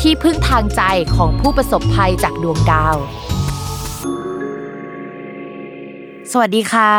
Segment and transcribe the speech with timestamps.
[0.00, 0.82] ที่พึ่งทางใจ
[1.16, 2.96] ของผู้ประสบภัยจากดวงดาว
[6.32, 6.92] สวัสดีค่ะ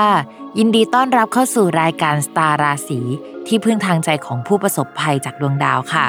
[0.57, 2.99] ยินดีต้อนรับเข้าสู่รายการสตาราศี
[3.47, 6.05] ที่พึ่งทางใจของผู้ประสบภัยจากดวงดาวค่ะ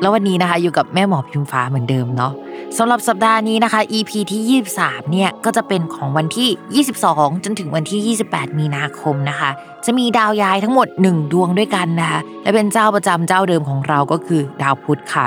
[0.00, 2.32] แล้ววันนี้นะคะอยู่กับแม่หมอพิมฟ้าเหมือนเดิมเนาะ
[2.78, 9.50] สำหรับสัปดาห์นี้นะคะ EP ที่ 23 เนี่ยก็จะเป็นของวันที่ 22 จนถึงวันที่ 28 มีนาคมนะคะ
[9.84, 15.26] จะมีดาวย้ายทั้งหมด 1 ดวงด้วยกันนะคะ และเป็นเจ้าประจำเจ้าเดิมของเราก็คือดาวพุธค่ะ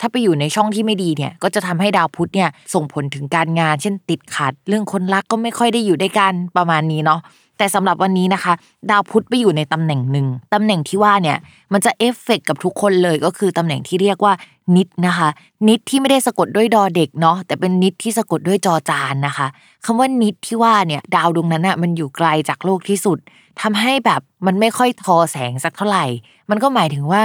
[0.00, 7.20] ถ้าไปอยู่ในช่องที่ไม่ดีเนี่ยก็จะทำให้ดาวพุธเนี่ยส่งผลถึงการงาน เช่นติดขัด เรื่องคนรักก็ไม่ค่อยได้อยู่ด้วยกันประมาณนี้เนาะ
[7.58, 8.52] แต่สำหรับวันนี้นะคะ
[8.90, 11.38] ดาวพุธไปอยู่ในตำแหน่งหนึ่งตำแหน่งที่ว่าเนี่ย
[11.72, 14.32] มันจะเอฟเฟกกับทุกคนเลยก็คือตำแหน่งที่เรียกว่า
[14.76, 15.28] นิดนะคะ
[15.68, 19.46] นิดที่ไม่ได้สะกดด้วยดอเด็กเนาะแต่เป็นนิดที่สะกดด้วยจอจานนะคะ
[19.84, 23.18] คำว่านิดที่ว่าเนี่ยดาวดวงนั้นอะมันอยู่ไกลจากโลกที่สุด
[23.62, 26.04] ทำให้แบบมันไม่ค่อยทอแสงสักเท่าไหร่
[26.50, 27.22] มันก็หมายถึงว่า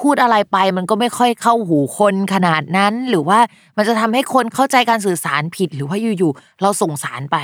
[0.00, 3.38] พูดอะไรไปมันก็ไม่ค่อยเข้าหูคนขนาดนั้น หรือว่า
[3.76, 7.36] มันจะทำให้คนเข้าใจการสื่อสารผิด หรือว่าอยู่ๆเราส่งสารไป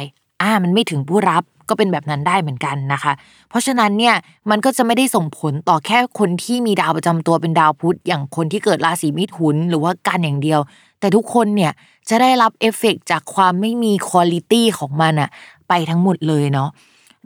[0.43, 3.12] อ่า มันไม่ถึงผู้รับก็เป็นแบบนั้นได้เหมือนกันนะคะ
[3.49, 4.15] เพราะฉะนั้นเนี่ย
[4.50, 10.60] มันก็จะไม่ได้ส่งผลต่อแค่คนที่มีดาวประจำตัวเป็นดาวพุธอย่างคนที่เกิดราศีมิถุนหรือว่ากันอย่างเดียว
[11.00, 11.72] แต่ทุกคนเนี่ย
[12.09, 15.31] จะได้รับเอฟเฟกจากความไม่มีคุณลิตี้ของมันอะ
[15.69, 16.69] ไปทั้งหมดเลยเนาะ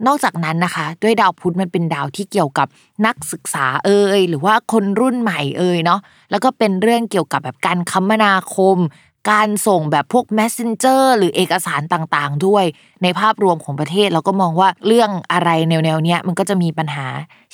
[0.07, 2.67] นอกจากนั้นนะคะ ด้วยดาวพุธมันเป็นดาวที่เกี่ยวกับ
[3.05, 5.99] นักศึกษาเอ่ยหรือว่าคนรุ่นใหม่เอ่ยเนาะ
[6.31, 8.77] แล้วก็เป็นเรื่องเกี่ยวกับแบบการคมนาคม
[9.31, 12.65] การส่งแบบพวก messenger หรือเอกสารต่างๆ ด้วย
[13.03, 17.07] ในภาพรวมของประเทศเราก็มองว่าเรื่องอะไรแนวๆเนี้ยมันก็จะมีปัญหา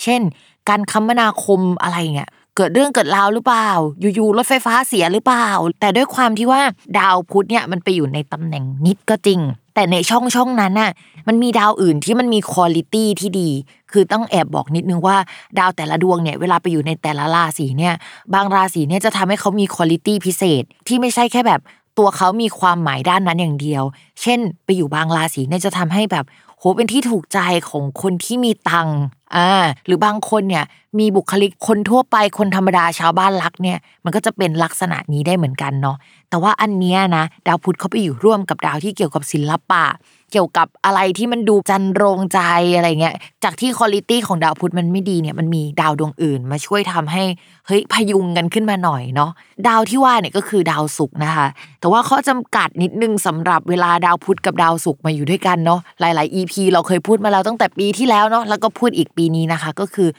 [0.04, 0.22] เช่น
[0.70, 3.70] การคมนาคมอะไรเงี้ยเกิดเรื่องเกิดราวหรือเปล่า
[4.16, 5.48] อยู่ๆรถไฟฟ้าเสียหรือเปล่า
[5.80, 6.62] แต่ด้วยความที่ว่า
[6.98, 9.40] ดาวพุธเนี่ยมันไปอยู่ในตำแหน่งนิดก็จริง
[9.80, 10.92] แต่ในช่องช่องนั้นน่ะ
[11.28, 13.50] มันมีดาวอื่นที่มันมีคุณลิตี้ที่ดี
[13.92, 15.18] คือต้องแอบบอกนิดนึงว่า
[15.60, 17.94] ดาวแต่ละดวงเนี่ยเวลาไปอยู่ในแต่ละราศีเนี่ย
[18.34, 21.62] บางราศีเนี่ยจะทำให้เขามีคุณลิตี้พิเศษ ที่ไม่ใช่แค่แบบ
[21.98, 23.84] ตัวเขามีความหมายด้านนั้นอย่างเดียว
[24.22, 26.26] เช่น ไปอยู่บางราศีเนี่ยจะทำให้แบบ
[26.58, 28.90] โหเป็นที่ถูกใจของคนที่มีตัง
[29.36, 29.50] อ่า
[29.86, 30.64] หรือบางคนเนี่ย
[31.00, 35.98] มีบุคลิกคนทั่วไปคนธรรมดาชาวบ้านรักเนี่ย มันก็จะเป็นลักษณะนี้ได้เหมือนกันเนาะ
[36.30, 39.86] แต่ว่าอันเนี้ยนะดาวพุธเขาไปอยู่ร่วมกับดาวที่เกี่ยวกับศิลปะ
[40.32, 42.40] เกี่ยวกับอะไรที่มันดูจันโรงใจ
[42.76, 47.24] อะไรเงี้ย จากที่คุณลิตี้ของดาวพุธมันไม่ดีเนี่ยมันมีดาวดวงอื่น มาช่วยทำให้
[47.68, 49.32] เฮ้ยพยุงกันขึ้นมาหน่อยเนาะ
[49.68, 51.48] ดาวที่ว่าเนี่ยก็คือดาวศุกร์นะคะ
[51.80, 60.10] แต่ว่าข้อจำกัดนิดนึงสำหรับเวลาดาวพุธกับดาวศุกร์มาอยู่ด้วยกันเนาะหลาย ๆ EP เราเคยพูดมาแล้วตั้งแต่ปีที่แล้วเนาะแล้วก็พูดอีกปีนี้นะคะ ก็คือ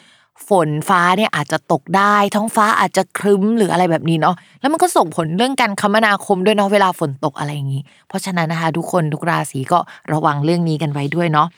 [0.48, 9.78] ฝนฟ้าเนี่ยอาจจะตกได้ ท้องฟ้าอาจจะครึ้มหรืออะไรแบบนี้เนาะแล้วมันก็ส่งผลเรื่องการคมนาคมด้วยเนาะเวลาฝนตกอะไรอย่างนี้ เพราะฉะนั้นนะคะ ทุกคนทุกราศีก็
[10.12, 11.48] ระวังเรื่องนี้กันไว้ด้วยเนาะ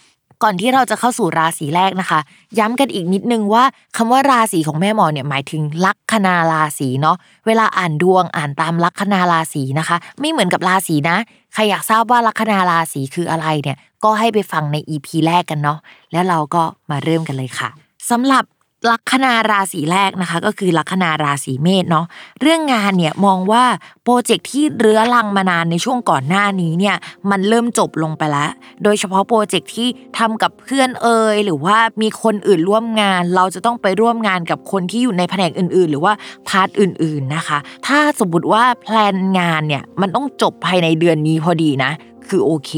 [0.42, 2.20] ก่อนที่เราจะเข้าสู่ราศีแรกนะคะ
[2.58, 3.64] ย้ำกันอีกนิดนึงว่า
[3.96, 7.16] คำว่าราศีของแม่หมอเนี่ยหมายถึงลัคนาราศีเนาะ
[7.46, 11.16] เวลาอ่านดวงอ่านตามลัคนาราศีนะคะ ไม่เหมือนกับราศีนะ
[11.54, 15.78] ใครอยากทราบว่าลัคนาราศีคืออะไรเนี่ยก็ให้ไปฟังใน EP แรกกันเนาะ
[16.12, 17.68] แล้วเราก็มาเริ่มกันเลยค่ะ
[18.10, 18.44] สำหรับ
[18.90, 22.06] ลัคนาราศีแรกนะคะ ก็คือลัคนาราศีเมษเนาะ
[22.40, 23.64] เรื่องงานเนี่ยมองว่า
[24.05, 26.96] โปรเจกต์ที่เรื้อรังมานานในช่วงก่อนหน้านี้เนี่ย
[27.31, 28.50] มันเริ่มจบลงไปแล้ว
[28.82, 29.88] โดยเฉพาะโปรเจกต์ที่
[30.19, 36.12] ทำกับเพื่อนเอ่ยหรือว่ามีคนอื่นร่วมงาน เราจะต้องไปร่วมงานกับคนที่อยู่ในแผนกอื่น ๆ หรือว่า
[36.48, 41.90] part อื่น ๆนะคะ ถ้าสมมติว่า plan งานเนี่ยมันต้องจบภายในเดือนนี้พอดีนะ
[42.29, 42.73] คือโอเค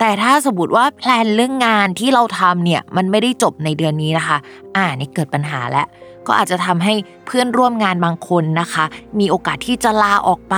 [0.00, 4.38] แต่ถ้าสมมติว่าแพลนเรื่องงานที่เราทำเนี่ยมันไม่ได้จบในเดือนนี้นะคะ
[4.76, 5.86] อ่านี่เกิดปัญหาแล้ว
[6.26, 6.94] ก็อาจจะทำให้
[7.26, 8.84] เพื่อนร่วมงานบางคนนะคะ
[9.18, 10.56] มีโอกาสที่จะลาออกไป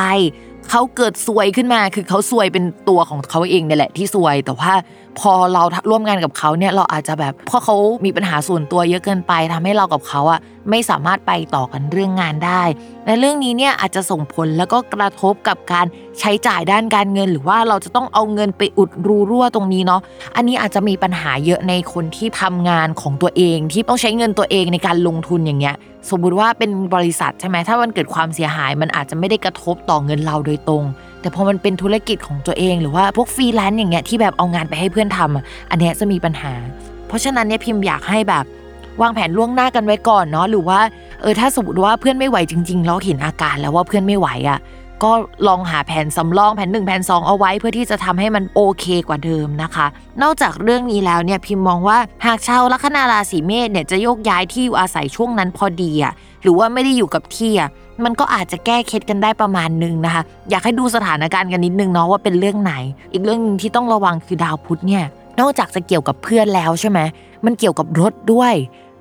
[0.71, 4.73] เขาเกิดซวยขึ้นมา คือเขาซวยเป็นตัวของเขาเองเนี่ยแหละที่ซวยแต่ว่า
[5.21, 12.63] พอเราร่วมงานกับเขาเนี่ยเราอาจจะแบบพอเขามีปัญหาส่วนตัวเยอะเกินไปทำให้เรากับเขาอะไม่สามารถไปต่อกันเรื่องงานได้
[13.07, 15.87] และเรื่องนี้เนี่ยอาจจะส่งผลแล้วก็กระทบกับการ
[16.21, 20.01] ใช้จ่ายด้านการเงิน หรือว่าเราจะต้องเอาเงินไปอุดรูรั่วตรงนี้เนาะ
[20.37, 25.77] อันนี้อาจจะมีปัญหาเยอะในคนที่ทำงานของตัวเอง ที่ต้องใช้เงินตัวเองในการลงทุนอย่างเงี้ย
[26.11, 30.85] สมมุติว่าเป็นบริษัทใช่ไหมถ้ามันเกิดความเสียหาย มันอาจจะไม่ได้กระทบต่อเงินเราโดยตรง
[31.23, 36.53] แต่พอมันเป็นธุรกิจของตัวเองหรือว่าพวกฟรีแลนซ์อย่างเงี้ยที่แบบเอางานไปให้เพื่อนทำอันเนี้ยจะมีปัญหา
[37.09, 38.45] เพราะฉะนั้นเนี่ยพิมพ์อยากให้แบบ
[39.03, 40.81] วางแผนล่วงหน้ากันไว้ก่อนเนาะหรือว่า
[41.23, 44.59] เออถ้าสมมติว่าเพื่อนไม่ไหวจริง ๆ เราเห็นอาการแล้วว่าเพื่อนไม่ไหวอะ่ะ
[45.03, 45.13] ก็
[45.49, 49.87] ลองหาแผนสำรองแผน1แผน2 เอาไว้เพื่อที่จะทำให้มันโอเคกว่าเดิมนะคะ
[50.23, 57.71] นอกจากเรื่องนี้แล้วเนี่ยพิมพ์มองว่าหากชาวลัคนาราศีเมษเนี่ยจะโยกย้ายที่อยู่อาศัยช่วงนั้นพอดีอะ หรือว่าไม่ได้อยู่กับที่อะ
[58.05, 62.75] มันก็อาจจะแก้เคล็ดกันได้ประมาณนึงนะคะ อยากให้ดูสถานการณ์กันนิดนึงเนาะว่าเป็นเรื่องไหน
[63.13, 65.05] อีกเรื่องนึงที่ต้องระวังคือดาวพุธเนี่ย
[65.41, 67.01] นอกจากจะเกี่ยวกับเพื่อนแล้วใช่ไหม
[67.45, 68.55] มันเกี่ยวกับรถด้วย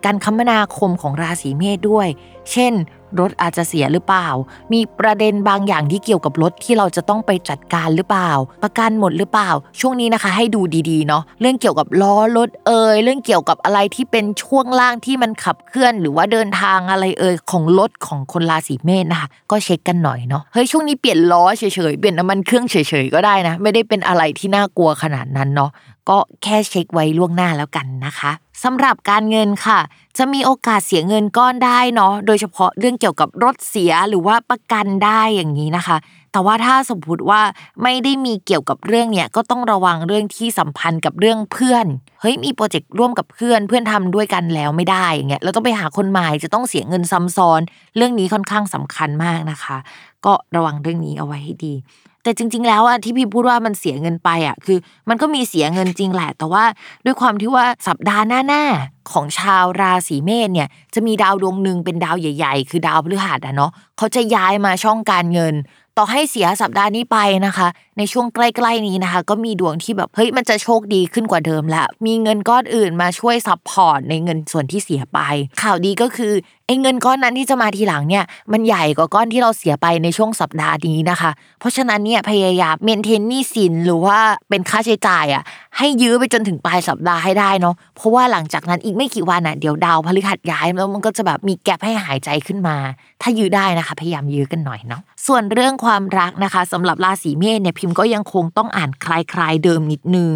[0.06, 2.08] การคมนาคมของราศีเมษด้วย
[2.52, 2.74] เช่น
[3.20, 4.28] รถอาจจะเสียหรือเปล่า
[4.74, 8.32] มีประเด็นบางอย่างที่เกี่ยวกับรถที่เราจะต้องไปจัดการหรือเปล่า
[8.64, 9.50] ประกันหมดหรือเปล่า
[9.80, 25.72] ช่วงนี้นะคะ ให้ดูดีๆเนาะเรื่องเกี่ยวกับล้อรถเอ่ยเรื่องเกี่ยวกับอะไรที่เป็นช่วงล่างที่มันขับเคลื่อน หรือว่าเดินทางอะไรเอ่ยของรถของคนราศีเมษนะคะ ก็เช็คกันหน่อยเนาะเฮ้ยช่วงนี้เปลี่ยนล้อเฉยๆเปลี่ยนน้ำมันเครื่องเฉยๆก็ได้นะ ไม่ได้เป็นอะไรที่น่ากลัวขนาดนั้นเนาะ
[26.12, 28.32] ก็แค่เช็คไว้ล่วงหน้าแล้วกันนะคะ
[28.64, 29.80] สำหรับการเงินค่ะ
[30.18, 35.98] จะมีโอกาสเสียเงินก้อนได้เนาะโดยเฉพาะเรื่องเกี่ยวกับรถเสียหรือว่าประกันได้อย่างนี้นะคะ
[36.32, 37.42] แต่ว่าถ้าสมมติว่า
[37.84, 41.86] ไม่ได้มีเกี่ยวกับเรื่องเนี้ยก็ต้องระวังเรื่องที่สัมพันธ์กับเรื่องเพื่อน
[42.22, 47.62] เฮ้ยมีโปรเจกต์ร่วมกับเพื่อนเพื่อนทำด้วยกันแล้วไม่ได้อย่างเงี้ยเราต้องไปหาคนใหม่จะต้องเสียเงินซ้ำซ้อน
[47.96, 49.78] เรื่องนี้ค่อนข้างสำคัญมากนะคะ
[50.26, 51.74] ก็ระวังเรื่องนี้เอาไว้ให้ดี
[52.24, 54.78] แต่จริง ๆ แล้วอะที่พิมพ์พูดว่ามันเสียเงินไปอะคือ
[55.10, 56.64] มันก็มีเสียเงินจริงแหละ แต่ว่า
[57.06, 65.56] ด้วยความที่ว่าสัปดาห์หน้าๆของชาวราศีเมษเนี่ยจะมีดาวดวงหนึ่งเป็นดาวใหญ่ ๆ คือดาวพฤหัสอะเนาะเขาจะย้ายมาช่องการเงิน
[65.98, 75.20] ต่อให้เสียสัปดาห์นี้ไปนะคะ ในช่วงใกล้ๆนี้นะคะ ก็มีดวงที่แบบเฮ้ยมันจะโชคดีขึ้นกว่าเดิมแล้วมีเงินก้อนอื่นมาช่วย support ในเงินส่วนที่เสียไป
[75.62, 76.34] ข่าวดีก็คือ
[76.82, 84.18] เงินก้อนนั้นที่จะมาทีหลังเนี่ยมันใหญ่กว่าก้อนที่เราเสียไปในช่วงสัปดาห์นี้นะคะ เพราะฉะนั้นเนี่ยพยายามเมนเทนนี่สินหรือว่า
[84.50, 85.44] เป็นค่าใช้จ่ายอะ
[85.78, 92.76] ให้ยื้อไปจนถึงปลายสัปดาห์ให้ได้เนาะเพราะว่าหลังจากนั้นอีกไม่กี่วันอะเดี๋ยวดาวพฤหัสย้ายแล้วมันก็จะแบบมีแกลบให้หายใจขึ้นมา
[93.22, 100.32] ถ้ายื้อได้นะคะ พยายามยื้อกันหน่อยเนาะส่วนเรื่องความรักนะคะสำหรับราศีเมษเนี่ยพิมพ์ก็ยังคงต้องอ่านคลายๆเดิมนิดนึง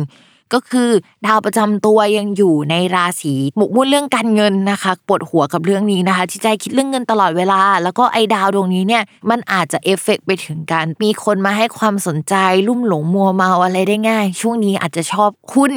[0.54, 0.90] ก็คือ
[1.26, 12.36] ดาวประจำตัวยังอยู่ในราศีหมกมุ่นเรื่องการเงินนะคะปวดหัวกับเรื่องนี้นะคะ ที่ใจคิดเรื่องเงินตลอดเวลา แล้วก็ไอ้ดาวดวงนี้เนี่ยมันอาจจะเอฟเฟกไปถึงการมีคนมาให้ความสนใจ
[12.68, 15.74] ลุ่มหลงมัวเมาอะไรได้ง่าย ช่วงนี้อาจจะชอบหุ้น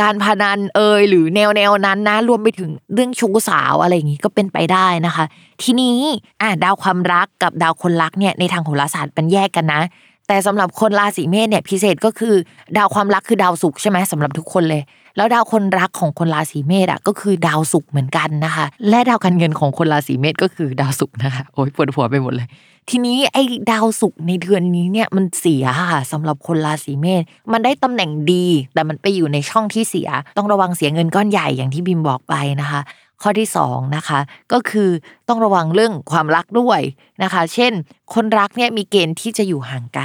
[0.00, 5.24] การพนันเอยหรือแนวแนวนั้นนะ รวมไปถึงเรื่องชู้สาวอะไรอย่างนี้ก็เป็นไปได้นะคะ
[5.62, 5.98] ทีนี้
[6.42, 9.80] อ่าดาวความรักกับดาวคนรักเนี่ยในทางโหราศาสตร์เป็นแยกกันนะ
[10.28, 12.34] แต่สำหรับคนราศีเมษเนี่ยพิเศษก็คือ
[12.76, 14.82] ดาวความรักคือดาวศุกร์ใช่ไหมสำหรับทุกคนเลย
[15.16, 22.48] แล้วดาวคนรักของคนราศีเมษอะก็คือดาวศุกร์เหมือนกันนะคะ และดาวการเงินของคนราศีเมษก็คือดาวศุกร์นะคะโอ้ยปวดหัวไปหมดเลย
[22.90, 32.80] ทีนี้ไอ้ดาวศุกร์ในเดือนนี้เนี่ยมันเสียค่ะสำหรับคนราศีเมษมันได้ตำแหน่งดี แต่มันไปอยู่ในช่องที่เสีย ต้องระวังเสียเงินก้อนใหญ่อย่างที่บิมบอกไปนะคะ
[33.24, 34.20] ข้อที่2นะคะ
[34.52, 34.90] ก็คือ
[35.28, 36.80] ต้องระวังเรื่องความรักด้วย
[37.22, 37.72] นะคะ เช่น
[38.14, 40.04] คนรักเนี่ยมีเกณฑ์ที่จะอยู่ห่างไกล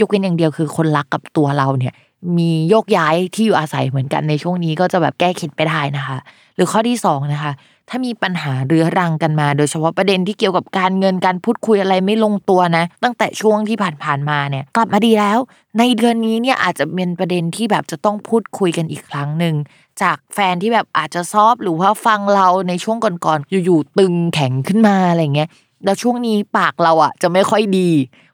[0.00, 1.94] ยกเว้นอย่างเดียวคือคนรักกับตัวเราเนี่ย
[2.38, 6.18] มีโยกย้ายที่อยู่อาศัยเหมือนกันในช่วงนี้ก็จะแบบแก้ขีดไปได้นะคะ
[6.54, 7.52] หรือข้อที่2นะคะ
[7.90, 15.38] ถ้ามีปัญหาเรื้อรังกันมา โดยเฉพาะประเด็นที่เกี่ยวกับการเงินการพูดคุยอะไรไม่ลงตัวนะ ตั้งแต่ช่วงที่ผ่านๆมาเนี่ยกลับมาดีแล้ว
[15.78, 19.54] ในเดือนนี้เนี่ยอาจจะเป็นประเด็นที่แบบจะต้องพูดคุยกันอีกครั้งหนึ่ง
[20.02, 25.48] จากแฟนที่แบบอาจจะซอบหรือว่าฟังเราในช่วงก่อนๆอยู่ๆตึงแข็งขึ้นมาอะไรเงี้ย
[25.84, 27.90] แล้วช่วงนี้ปากเราอะจะไม่ค่อยดี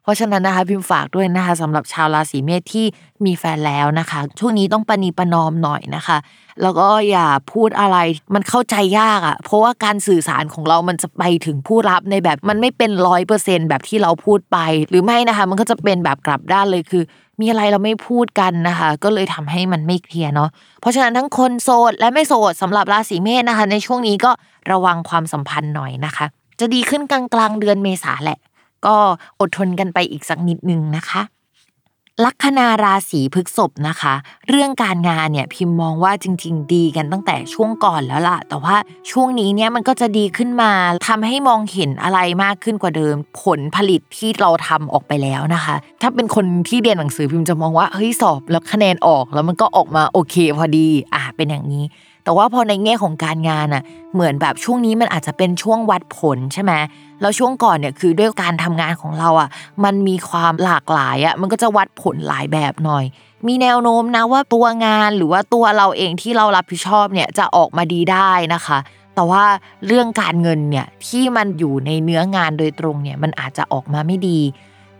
[0.06, 2.86] เพราะฉะนั้นนะคะพิมฝากด้วยนะคะสำหรับชาวราศีเมษที่
[3.24, 6.18] มีแฟนแล้วนะคะ ช่วงนี้ต้องปณีประนอมหน่อยนะคะ
[6.62, 7.96] แล้วก็อย่าพูดอะไร
[8.34, 14.58] มันเข้าใจยากอะ่ะ เพราะว่าการสื่อสารของเรามันจะไปถึงผู้รับในแบบมันไม่เป็นร้อยเปอร์เซ็นแบบที่เราพูดไป
[14.88, 17.02] หรือไม่นะคะ มันก็จะเป็นแบบกลับด้านเลยคือ
[17.40, 24.30] มีอะไรเราไม่พูดกันนะคะ ก็เลยทำให้มันไม่เคลียร์เนาะเพราะฉะนั้นทั้งคนโสดและไม่โสดสำหรับราศีเมษนะคะ ในช่วงนี้ก็
[24.72, 26.26] ระวังความสัมพันธ์หน่อยนะคะ
[26.60, 28.38] จะดีขึ้นกลางกลางเดือนเมษาแหละ
[28.86, 28.96] ก็
[29.40, 31.22] อดทนกันไปอีกสักนิดนึงนะคะ
[32.24, 34.14] ลัคนาราศีพฤกษภนะคะ
[34.48, 38.76] เรื่องการงานเนี่ยพิมพ์มองว่าจริง ๆ ดีกันตั้งแต่ช่วงก่อนแล้วล่ะ แต่ว่า
[39.10, 40.70] ช่วงนี้เนี่ยมันก็จะดีขึ้นมา
[41.08, 51.84] ทำให้มองเห็นอะไรมากขึ้นกว่าเดิม ผลผลิตที่เราทำออกไปแล้วนะคะ ถ้าเป็นคนที่เรียนหนังสือพิมพ์จะมองว่าเฮ้ยสอบแล้วคะแนนออกแล้วมันก็ออกมาโอเคพอดีอะเป็นอย่างนี้
[52.26, 53.82] แต่ว่าพอในแง่ของการงานอะ
[54.14, 56.72] เหมือนแบบช่วงนี้มันอาจจะเป็นช่วงวัดผลใช่ไหม
[57.20, 59.48] แล้วช่วงก่อนเนี่ยคือด้วยการทำงานของเราอะ
[59.84, 63.04] มันมีความหลากหลายอะมันก็จะวัดผลหลายแบบหน่อย
[63.46, 68.78] มีแนวโน้มนะว่าตัวงานหรือว่าตัวเราเองที่เรารับผิดชอบเนี่ยจะออกมาดีได้นะคะ
[69.14, 69.44] แต่ว่า
[69.86, 74.40] เรื่องการเงินเนี่ยที่มันอยู่ในเนื้องานโดยตรงเนี่ยมันอาจจะออกมาไม่ดี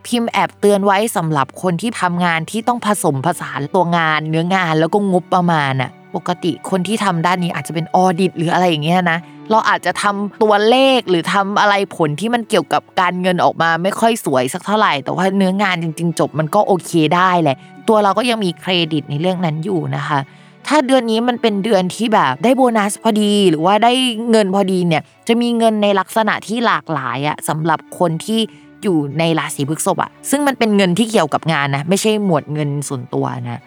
[0.07, 9.19] พิมพ์แอบเตือนไว้สำหรับคนที่ทำงานที่ต้องผสมผสานตัวงาน เนื้องานแล้วก็งบประมาณอะ ปกติคนที่ทำด้านนี้อาจจะเป็นออดิตหรืออะไรอย่างเงี้ยนะ
[9.51, 17.57] เราอาจจะทำตัวเลขหรือทำอะไรผลที่มันเกี่ยวกับการเงินออกมาไม่ค่อยสวยสักเท่าไหร่ แต่ว่าเนื้องานจริง ๆ จบมันก็โอเคได้แหละ
[17.89, 20.19] ตัวเราก็ยังมีเครดิตในเรื่องนั้นอยู่นะคะ
[20.67, 23.93] ถ้าเดือนนี้มันเป็นเดือนที่แบบได้โบนัสพอดีหรือว่าได้
[24.31, 28.41] เงินพอดีเนี่ย จะมีเงินในลักษณะที่หลากหลายอะสำหรับคนที่
[28.83, 33.61] อยู่ในราศีพฤษภอะซึ่งมันเป็นเงินที่เกี่ยวกับงานนะไม่ใช่หมวดเงินส่วนตัวนะ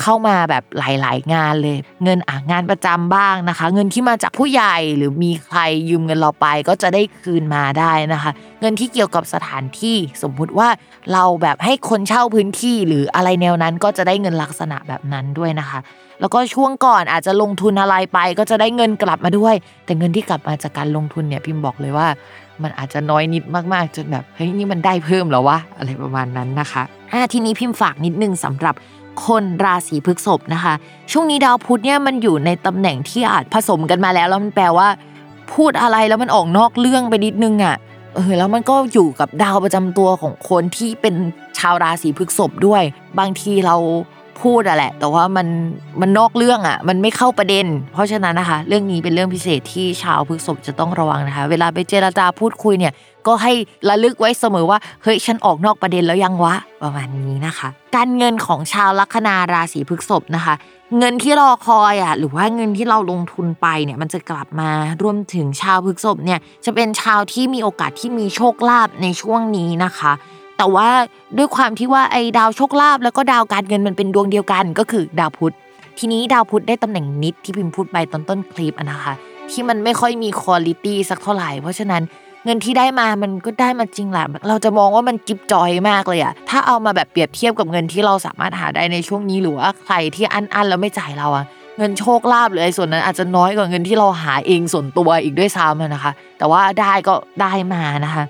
[0.00, 10.68] เข้ามาแบบหลาย ๆ งานเลย เงินอะงานประจำบ้างนะคะ เงินที่มาจากผู้ใหญ่หรือมีใครยืมเงินเราไปก็จะได้คืนมาได้นะคะ เงินที่เกี่ยวกับสถานที่สมมุติว่า
[11.12, 15.80] เราแบบให้คนเช่าพื้นที่หรืออะไรแนวนั้นก็จะได้เงินลักษณะแบบนั้นด้วยนะคะ
[16.20, 22.08] แล้วก็ช่วงก่อนอาจจะลงทุนอะไรไป ก็จะได้เงินกลับมาด้วย แต่เงินที่กลับมาจากการลงทุนเนี่ยพิมพ์บอกเลยว่า
[22.62, 26.82] มันอาจจะน้อยนิดมากๆจนแบบเฮ้ยนี่มันได้เพิ่มแล้วะอะไรประมาณนั้นนะคะ
[27.12, 28.74] อ่าทีนี้พิมพ์ฝากนิดนึงสำหรับ
[29.26, 30.74] คนราศีพฤษภนะคะ
[31.12, 34.88] ช่วงนี้ดาวพุธเนี่ยมันอยู่ในตำแหน่งที่อาจผสมกันมาแล้วแล้วมันแปลว่า
[35.54, 37.76] พูดอะไรแล้วมันออกนอกเรื่องไปนิดนึงอะ
[38.14, 41.14] เออแล้วมันก็อยู่กับดาวประจำตัวของคนที่เป็น
[41.58, 42.82] ชาวราศีพฤษภด้วย
[43.18, 43.76] บางทีเรา
[44.42, 45.46] พูดอะแหละ แต่ว่ามัน
[46.00, 52.92] มันนอกเรื่องอะมันไม่เข้าประเด็น เพราะฉะนั้นนะคะ เรื่องนี้เป็นเรื่องพิเศษที่ชาวพฤษภจะต้องระวังนะคะ เวลาไปเจราจาพูดคุยเนี่ย
[53.26, 53.52] ก็ให้
[53.88, 60.54] ระลึกไว้เสมอว่าเฮ้ยฉันออกนอกประเด็นแล้วยังวะประมาณนี้นะคะ การเงินของชาวลัคนาราศีพฤษภนะคะ
[60.98, 64.70] เงินที่รอคอยอะหรือว่าเงินที่เราลงทุนไปเนี่ยมันจะกลับมา
[65.02, 70.12] รวมถึงชาวพฤษภเนี่ยจะเป็นชาวที่มีโอกาสที่มีโชคลาภในช่วงนี้นะคะ
[70.56, 70.88] แต่ว่า
[71.38, 75.54] ด้วยความที่ว่าไอ้ดาวโชคลาภแล้วก็ดาวการเงินมันเป็นดวงเดียวกันก็คือดาวพุธ
[75.98, 79.12] ทีนี้ดาวพุธได้ตำแหน่งนิดที่พิมพ์พูดไปตอนต้นคลิปนะคะ
[79.50, 82.02] ที่มันไม่ค่อยมีคุณลิตี้สักเท่าไหร่เพราะฉะนั้น
[82.44, 91.44] เงินที่ได้มามันก็ได้มาจริงแหละเราจะมองว่ามันกิบจอยมากเลยอะถ้าเอามาแบบเปรียบเทียบกับเงินที่เราสามารถหาได้ในช่วงนี้หรือว่าใครที่อันอันแล้วไม่จ่ายเราอะ
[91.78, 98.24] เงินโชคลาภหรือไอ้ส่วนนั้นอาจจะน้อยกว่าเงินที่เราหาเองส่วนตัวอีกด้วยซ้ำนะคะ แต่ว่าได้ก็ได้มานะคะ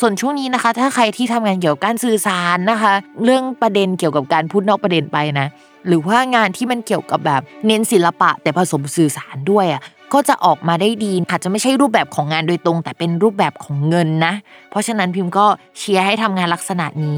[0.00, 2.92] ส่วนช่วงนี้นะคะ ถ้าใครที่ทำงานเกี่ยวกับการสื่อสารนะคะ
[3.24, 5.46] เรื่องประเด็นเกี่ยวกับการพูดนอกประเด็นไปนะ
[5.86, 9.82] หรือว่างานที่มันเกี่ยวกับแบบเน้นศิลปะแต่ผสมสื่อสารด้วยอะ
[10.14, 14.32] ก็จะออกมาได้ดี อาจจะไม่ใช่รูปแบบของงานโดยตรง แต่เป็นรูปแบบของเงินนะ
[14.70, 15.46] เพราะฉะนั้นพิมพ์ก็
[15.78, 17.16] เชียร์ให้ทำงานลักษณะนี้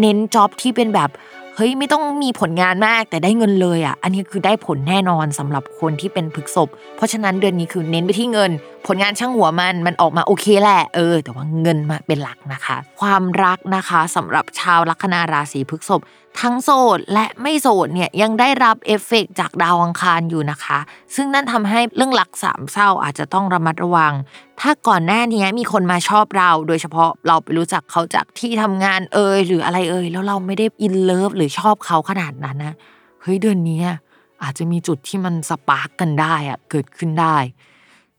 [0.00, 1.10] เน้นจ็อบที่เป็นแบบ
[1.56, 8.50] เฮ้ยไม่ต้องมีผลงานมากแต่ได้เงินเลยอะ อันนี้คือได้ผลแน่นอนสำหรับคนที่เป็นพฤษภเพราะฉะนั้นเดือนนี้คือเน้นไปที่เงิน
[8.86, 16.00] ผลงานช่างหัวมันมันออกมาโอเคแหละเออ แต่ว่าเงินมาเป็นหลักนะคะ ความรักนะคะสำหรับชาวลัคนาราศีพฤษภ
[16.40, 20.78] ทั้งโสดและไม่โสดเนี่ยยังได้รับเอฟเฟกจากดาวอังคารอยู่นะคะ
[21.14, 24.12] ซึ่งนั่นทำให้เรื่องรักสามเศร้าอาจจะต้องระมัดระวัง
[24.60, 32.74] ถ้าก่อนหน้านี้มีคนมาชอบเรา โดยเฉพาะเราไปรู้จักเขาจากที่ทำงานเอ่ยหรืออะไรเอ่ยแล้วเราไม่ได้ in love หรือชอบเขาขนาดนั้นนะ
[33.22, 33.80] เฮ้ยเดือนนี้
[34.42, 37.36] อาจจะมีจุดที่มันสปาร์กกันได้อะเกิดขึ้นได้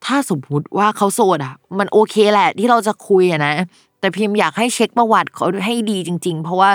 [0.06, 3.54] ถ้าสมมติว่าเขาโสดอะ มันโอเคแหละที่เราจะคุยอะนะ
[4.00, 6.72] แต่พิมพ์อยากให้เช็คประวัติเขาให้ดีจริง ๆ เพราะว่า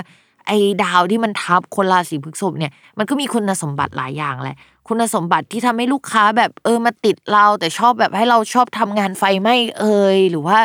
[0.46, 4.56] ไอ้ดาวที่มันทับคนราศีพฤษภเนี่ยมันก็มีคุณสมบัติหลายอย่างแหละ
[4.88, 10.58] คุณสมบัติที่ทำให้ลูกค้าแบบเออมาติดเราแต่ชอบแบบให้เราชอบทำงานไฟไหม้เอ่ยหรือว่า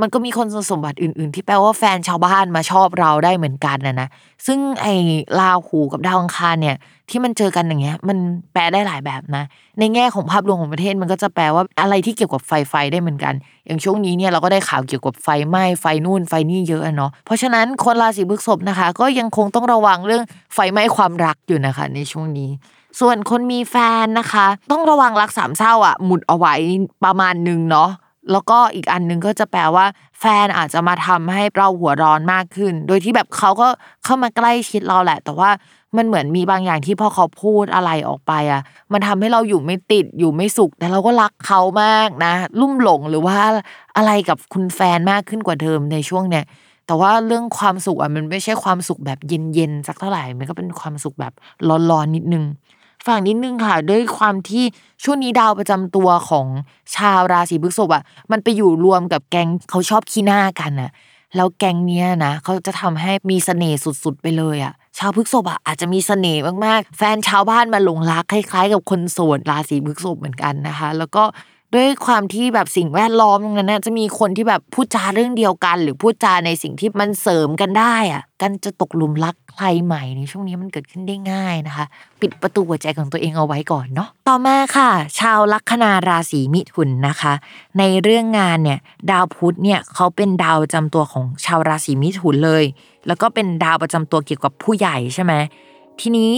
[0.00, 4.08] มันก็มีคนสมบัติอื่น ๆ ที่แปลว่าแฟนชาวบ้านมาชอบเราได้เหมือนกันนะนะ
[4.46, 4.94] ซึ่งไอ้
[5.40, 6.76] ลาหูกับดาวอังคารเนี่ย
[7.10, 8.18] ที่มันเจอกันอย่างเงี้ย มัน
[8.52, 9.44] แปลได้หลายแบบนะ
[9.78, 13.34] ในแง่ของภาพรวมของประเทศมันก็จะแปลว่าอะไรที่เกี่ยวกับไฟไฟได้เหมือนกัน
[13.66, 22.50] อย่างช่วงนี้เนี่ยเราก็ได้ข่าวเกี่ยวกับไฟไหม้ไฟนู่นไฟนี่เยอะเนาะ เพราะฉะนั้นคนราศีพฤษภนะคะ ก็ยังคงต้องระวังเรื่องไฟไหม้ความรักอยู่นะคะ ในช่วงนี้
[23.00, 26.54] ส่วนคนมีแฟนนะคะ ต้องระวังรักสามเศร้าอะหมุดเอาไว้
[27.04, 27.90] ประมาณนึงเนาะ
[28.32, 29.86] แล้วก็อีกอันนึงก็จะแปลว่า
[30.20, 33.68] แฟนอาจจะมาทำให้เราหัวร้อนมากขึ้น โดยที่แบบเขาก็
[34.04, 35.50] เข้ามาใกล้ชิดเราแหละ แต่ว่า
[35.96, 38.62] มันเหมือนมีบางอย่างที่พอเขาพูดอะไรออกไปอะ
[38.92, 43.38] มันทำให้เราอยู่ไม่ติดอยู่ไม่สุข แต่เราก็รักเขามากนะ ลุ่มหลงหรือว่า
[43.96, 46.44] อะไรกับคุณแฟนมากขึ้นกว่าเดิมในช่วงเนี้ย
[46.86, 51.32] แต่ว่าเรื่องความสุขอะมันไม่ใช่ความสุขแบบเย็นๆสักเท่าไหร่ มันก็เป็นความสุขแบบ
[51.90, 52.44] ร้อนๆนิดนึง
[53.06, 54.64] ฝั่งนิดนึงค่ะ ด้วยความที่
[55.04, 56.46] ช่วงนี้ดาวประจำตัวของ
[56.96, 60.90] ชาวราศีพฤษภอะ มันไปอยู่รวมกับแก๊งเขาชอบขี้หน้ากันน่ะ
[61.36, 71.22] แล้วแก๊งเนี้ยนะเขาจะทำให้มีเสน่ห์สุดๆไปเลยอะ ชาวพฤษภอะอาจจะมีเสน่ห์มากๆ แฟนชาวบ้านมาหลงรักคล้าย ๆ กับคนโสดราศีพฤษภเหมือนกันนะคะ แล้วก็
[71.74, 81.84] ด้วยความที่แบบสิ่งแวดล้อมตรงนั้นนะจะมีคนที่แบบพูดจาเรื่องเดียวกัน หรือพูดจาในสิ่งที่มันเสริมกันได้อะกันจะตกหลุมรักใครใหม่ในช่วงนี้มันเกิดขึ้นได้ง่ายนะคะ
[82.20, 87.32] ปิดประตูหัวใจของตัวเองเอาไว้ก่อนเนาะต่อมาค่ะ ชาวลัคนาราศีมิถุนนะคะ
[87.78, 88.78] ในเรื่องงานเนี่ย
[89.10, 92.64] ดาวพุธเนี่ยเขาเป็นดาวประจำตัวของชาวราศีมิถุนเลย
[93.06, 95.32] แล้วก็เป็นดาวประจำตัวเกี่ยวกับผู้ใหญ่ใช่ไหม
[96.00, 96.34] ทีนี้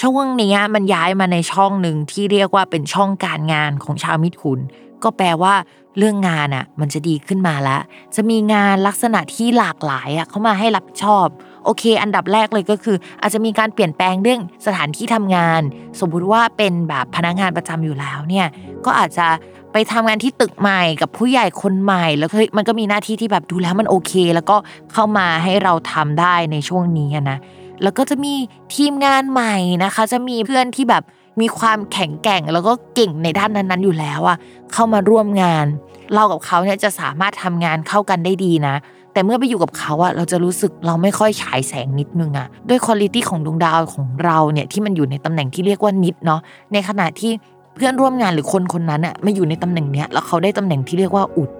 [0.00, 4.58] ช่วงนี้มันย้ายมาในช่องหนึ่งที่เรียกว่าเป็นช่องการงานของชาวมิถุน
[5.02, 5.54] ก็แปลว่า
[5.98, 7.80] เรื่องงานอะมันจะดีขึ้นมาแล้ว
[8.14, 11.26] จะมีงานลักษณะที่หลากหลายอะเข้ามาให้รับชอบ
[11.64, 15.62] โอเค อันดับแรกเลยก็คือ อาจจะมีการเปลี่ยนแปลงเรื่องสถานที่ทำงาน
[16.00, 18.46] สมมุติว่าเป็นแบบพนักงานประจำอยู่แล้วเนี่ย
[18.84, 19.26] ก็อาจจะ
[19.72, 24.56] ไปทำงานที่ตึกใหม่กับผู้ใหญ่คนใหม่แล้วเฮ้ยมันก็มีหน้าที่ที่แบบดูแล้วมันโอเค แล้วก็
[24.92, 27.38] เข้ามาให้เราทำได้ในช่วงนี้นะ
[27.82, 28.34] แล้วก็จะมี
[28.74, 31.02] ทีมงานใหม่นะคะ จะมีเพื่อนที่แบบ
[31.40, 34.36] มีความแข็งแกร่ง แล้วก็เก่งในด้านนั้นๆอยู่แล้วอะ
[34.72, 35.66] เข้ามาร่วมงาน
[36.14, 38.74] เรากับเขาเนี่ยจะสามารถทำงานเข้ากันได้ดีนะ
[39.12, 46.40] แต่เมื่อไปอยู่กับเขาอะเราจะรู้สึกเราไม่ค่อยฉายแสงนิดนึงอะด้วย quality ของดวงดาวของเราเนี่ยที่มันอยู่ในตำแหน่งที่เรียกว่านิจเนาะ
[46.72, 47.32] ในขณะที่
[47.74, 51.50] เพื่อนร่วมงานหรือคนคนนั้นอะมันอยู่ในตำแหน่งเนี้ยแล้วเขาได้ตำแหน่งที่เรียกว่าอุจ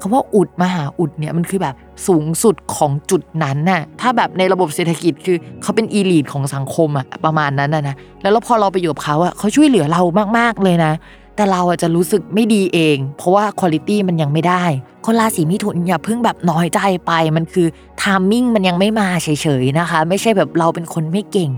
[0.00, 1.74] คำว่าอุจมหาอุจเนี่ยมันคือแบบ
[2.06, 10.02] สูงสุดของจุดนั้นน่ะถ้าแบบในระบบเศรษฐกิจคือเขาเป็น elite ของสังคมอะประมาณนั้นนะนะแล้วพอเราไปอยู่กับเขาอะเขาช่วยเหลือเรา
[10.38, 10.92] มากๆเลยนะ
[11.36, 14.64] แต่เราอะจะรู้สึกไม่ดีเอง เพราะว่า quality มันยังไม่ได้
[15.04, 17.66] คนราศีมิถุนอย่าเพิ่งแบบน้อยใจไป มันคือ
[18.02, 19.28] timing มันยังไม่มาเฉ
[19.62, 21.50] ยๆนะคะ ไม่ใช่แบบเราเป็นคนไม่เก่ง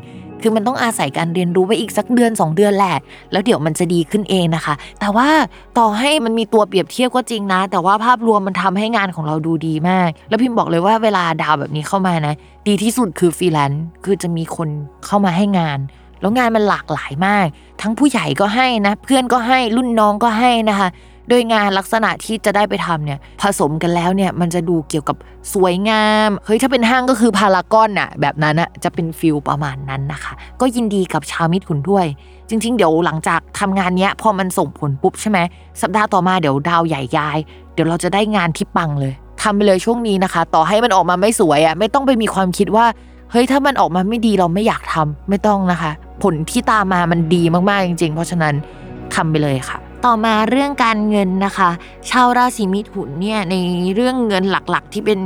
[0.42, 2.96] คือมันต้องอาศัยการเรียนรู้ไปอีกสักเดือน 2 เดือนแหละ
[3.32, 5.28] แล้วเดี๋ยวมันจะดีขึ้นเองนะคะ แต่ว่า
[5.78, 12.34] ต่อให้มันมีตัวเปรียบเทียบก็จริงนะ แต่ว่าภาพรวมมันทำให้งานของเราดูดีมาก แล้วพิมพ์บอกเลยว่าเวลาดาวแบบนี้เข้ามานะ
[12.68, 14.68] ดีที่สุดคือฟรีแลนซ์คือจะมีคน
[15.06, 15.78] เข้ามาให้งาน
[16.20, 17.46] แล้วงานมันหลากหลายมาก
[17.82, 20.88] ทั้งผู้ใหญ่ก็ให้นะ เพื่อนก็ให้รุ่นน้องก็ให้นะคะ
[21.30, 25.16] โดยงานลักษณะที่จะได้ไปทำเนี่ยผสมกันแล้วเนี่ยมันจะดูเกี่ยวกับ
[25.54, 32.06] สวยงามเฮ้ยถ้าเป็นห้างก็คือพารากอนอะแบบนั้นอะจะเป็นฟิลประมาณนั้นนะคะ ก็ยินดีกับชาวมิตรคุณด้วย
[32.48, 35.38] จริง ๆ เดี๋ยวหลังจากทำงานเนี้ยพอมันส่งผลปุ๊บใช่ไหม
[35.80, 37.38] สัปดาห์ต่อมาเดี๋ยวดาวใหญ่ย้าย
[37.74, 39.12] เดี๋ยวเราจะได้งานที่ปังเลย
[39.42, 42.86] ทำไปเลยช่วงนี้นะคะ ต่อให้มันออกมาไม่สวยอะไม่ต้องไปมีความคิดว่า
[43.30, 48.54] เฮ้ยถ้ามันออกมาไม่ดีเราไม่อยากทำไม่ต้องนะคะ ผลที่ตามมามันดีมากๆจริง ๆ เพราะฉะนั้น
[49.14, 51.70] ทำไปเลยค่ะ ต่อมาเรื่องการเงินนะคะ
[52.10, 53.54] ชาวราศีมิถุนเนี่ยใน
[53.94, 55.20] เรื่องเงินหลักๆ ที่เป็น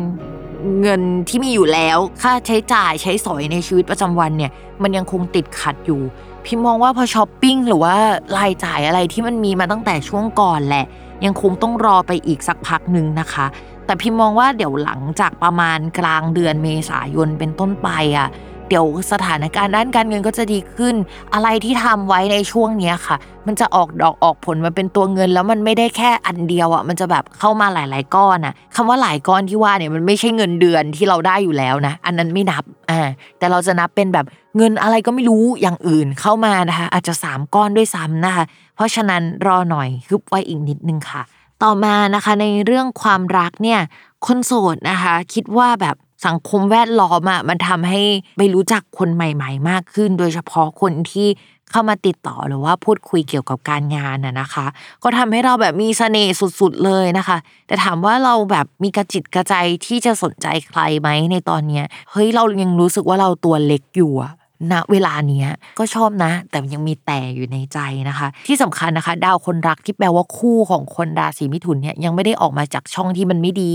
[0.82, 4.50] เงินที่มีอยู่แล้ว ค่าใช้จ่ายใช้สอยในชีวิตประจำวันเนี่ย
[4.82, 6.00] มันยังคงติดขัดอยู่
[6.44, 7.94] พี่มองว่าพอช้อปปิ้งหรือว่า
[8.38, 10.84] รายจ่ายอะไรที่มันมีมาตั้งแต่ช่วงก่อนแหละ
[11.24, 13.46] ยังคงต้องรอไปอีกสักพักหนึ่งนะคะ
[13.86, 18.28] แต่พี่มองว่าเดี๋ยวหลังจากประมาณกลางเดือนเมษายนเป็นต้นไปอะ
[18.68, 20.94] เดี๋ยวสถานการณ์ด้านการเงินก็จะดีขึ้น
[21.34, 38.44] อะไรที่ทำไว้ในช่วงเนี้ยค่ะ มันจะออกดอกออกผลมาเป็นตัวเงิน แล้วมันไม่ได้แค่อันเดียวอะมันจะแบบเข้ามาหลาย ๆ ก้อนอะคำว่าหลายก้อนที่ว่าเนี่ยมันไม่ใช่เงินเดือนที่เราได้อยู่แล้วนะ อันนั้นไม่นับอ่าแต่เราจะนับเป็นแบบเงินอะไรก็ไม่รู้อย่างอื่นเข้ามานะคะ อาจจะสามก้อนด้วยซ้ำนะคะ
[38.76, 41.22] เพราะฉะนั้นรอหน่อยฮึบไว้อีกนิดนึงค่ะ
[41.62, 43.80] ต่อมานะคะในเรื่องความรักเนี่ย
[44.26, 48.00] คนโสดนะคะ คิดว่าแบบ สังคมแวดล้อมอะมันทำให้
[48.38, 51.28] ไปรู้จักคนใหม่ ๆ มากขึ้น โดยเฉพาะคนที่
[51.70, 54.66] เข้ามาติดต่อหรือว่าพูดคุยเกี่ยวกับการงานน่ะนะคะ
[55.02, 59.54] ก็ทำให้เราแบบมีเสน่ห์สุดๆเลยนะคะ แต่ถามว่าเราแบบมีกระจิตกระใจ
[59.86, 64.32] ที่จะสนใจใครไหมในตอนเนี้ยเฮ้ยเรายังรู้สึกว่าเราตัวเล็กอยู่อะ
[64.72, 73.72] ณเวลาเนี้ยก็ชอบนะ แต่ยังมีแต่อยู่ในใจนะคะ ที่สำคัญนะคะ ดาวคนรักที่แปลว่าคู่ของคนราศีมิถุนเนี่ยยังไม่ได้ออกมาจากช่องที่มันไม่ดี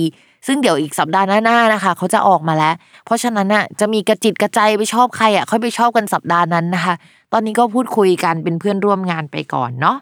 [0.47, 2.73] ซึ่งเดี๋ยวอีกสัปดาห์หน้าๆนะคะ เขาจะออกมาแล้ว
[3.06, 6.95] เพราะฉะนั้นน่ะจะมีกระจิตกระใจไปชอบใครอะค่อยไปชอบกันสัปดาห์นั้นนะคะ
[7.34, 9.97] ตอนนี้ก็พูดคุยกันเป็นเพื่อนร่วมงานไปก่อนเนาะ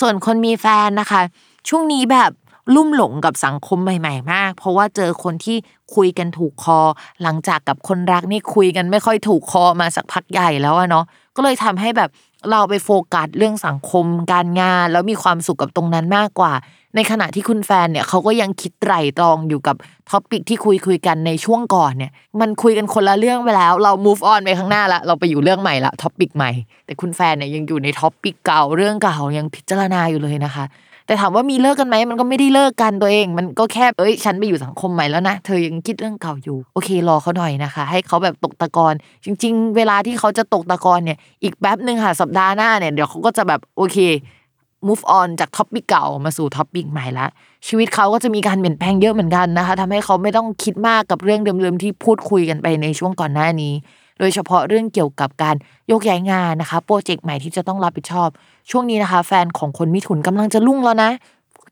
[0.00, 1.20] ส่วนคนมีแฟนนะคะ
[1.68, 2.30] ช่วงนี้แบบ
[2.74, 5.56] ลุ่มหลงกับสังคมใหม่ ๆ มาก เพราะว่าเจอคนที่
[5.94, 6.80] คุยกันถูกคอ
[7.22, 11.04] หลังจากกับคนรักนี่คุยกันไม่ค่อยถูกคอมาสักพักใหญ่แล้วอะเนาะ
[11.36, 12.10] ก็เลยทำให้แบบ
[12.50, 16.52] เราไปโฟกัสเรื่องสังคมการงาน แล้วมีความสุขกับตรงนั้นมากกว่า
[16.96, 19.76] ในขณะที่คุณแฟนเนี่ยเขาก็ยังคิดไตร่ตรองอยู่กับ
[20.10, 26.50] topic ที่คุยคุยกันในช่วงก่อนเนี่ย มันคุยกันคนละเรื่องไปแล้ว เรา move on ไปข้างหน้าละเราไปอยู่เรื่องใหม่ละ topic ใหม่
[26.86, 30.66] แต่คุณแฟนเนี่ยยังอยู่ใน topic เก่าเรื่องเก่ายังพิจารณาอยู่เลยนะคะ
[31.06, 43.98] แต่ถามว่ามีเลิกกันไหมมันก็ไม่ได้เลิกกันตัวเอง มันก็แค่เอ้ย ฉันไปอยู่สังคมใหม่แล้วนะเธอยังคิดเรื่องเก่าอยู่โอเครอเขาหน่อยนะคะ ให้เขาแบบตกตะกอนจริง ๆ เวลาที่เขาจะตกตะกอนเนี่ยอีกแป๊บหนึ่งค่ะสัปดาห์หน้าเนี่ยเดี๋ยวเขาก็จะแบบโอเค
[44.86, 47.26] move on จาก topic เก่ามาสู่ topic ใหม่ละ
[47.68, 53.72] ชีวิตเขาก็จะมีการเปลี่ยนแปลงเยอะเหมือนกันนะคะทำให้เขาไม่ต้องคิดมากกับเรื่องเดิมๆที่พูดคุยกันไปในช่วงก่อนหน้านี้
[54.18, 55.56] โดยเฉพาะเรื่องเกี่ยวกับการ
[55.90, 58.28] ยกย้ายงานนะคะโปรเจกต์ใหม่ที่จะต้องรับผิดชอบ
[58.70, 61.10] ช่วงนี้นะคะ แฟนของคนมิถุนกำลังจะรุ่งแล้วนะ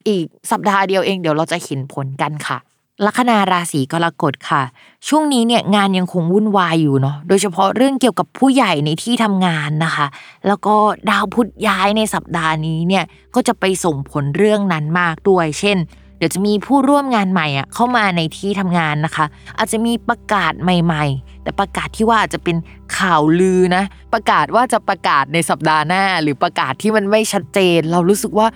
[0.08, 2.58] อีกสัปดาห์เดียวเองเดี๋ยวเราจะเห็นผลกันค่ะ
[3.06, 4.62] ลัคนาราศีกรกฎค่ะ
[5.08, 10.06] ช่วงนี้เนี่ยงานยังคงวุ่นวายอยู่เนาะโดยเฉพาะเรื่องเกี่ยวกับผู้ใหญ่ในที่ทำงานนะคะ
[10.46, 10.74] แล้วก็
[11.10, 13.04] ดาวพุธย้ายในสัปดาห์นี้เนี่ย
[13.34, 15.78] ก็จะไปส่งผลเรื่องนั้นมากด้วย เช่น
[16.18, 19.26] เดี๋ยวจะมีผู้ร่วมงานใหม่อะเข้ามาในที่ทำงานนะคะ
[19.58, 22.56] อาจจะมีประกาศใหม่ ๆ แต่ประกาศที่ว่าจะเป็น
[22.98, 28.46] ข่าวลือนะ ประกาศว่าจะประกาศในสัปดาห์หน้า หรือประกาศที่มันไม่ชัดเจน เรารู้สึกว่า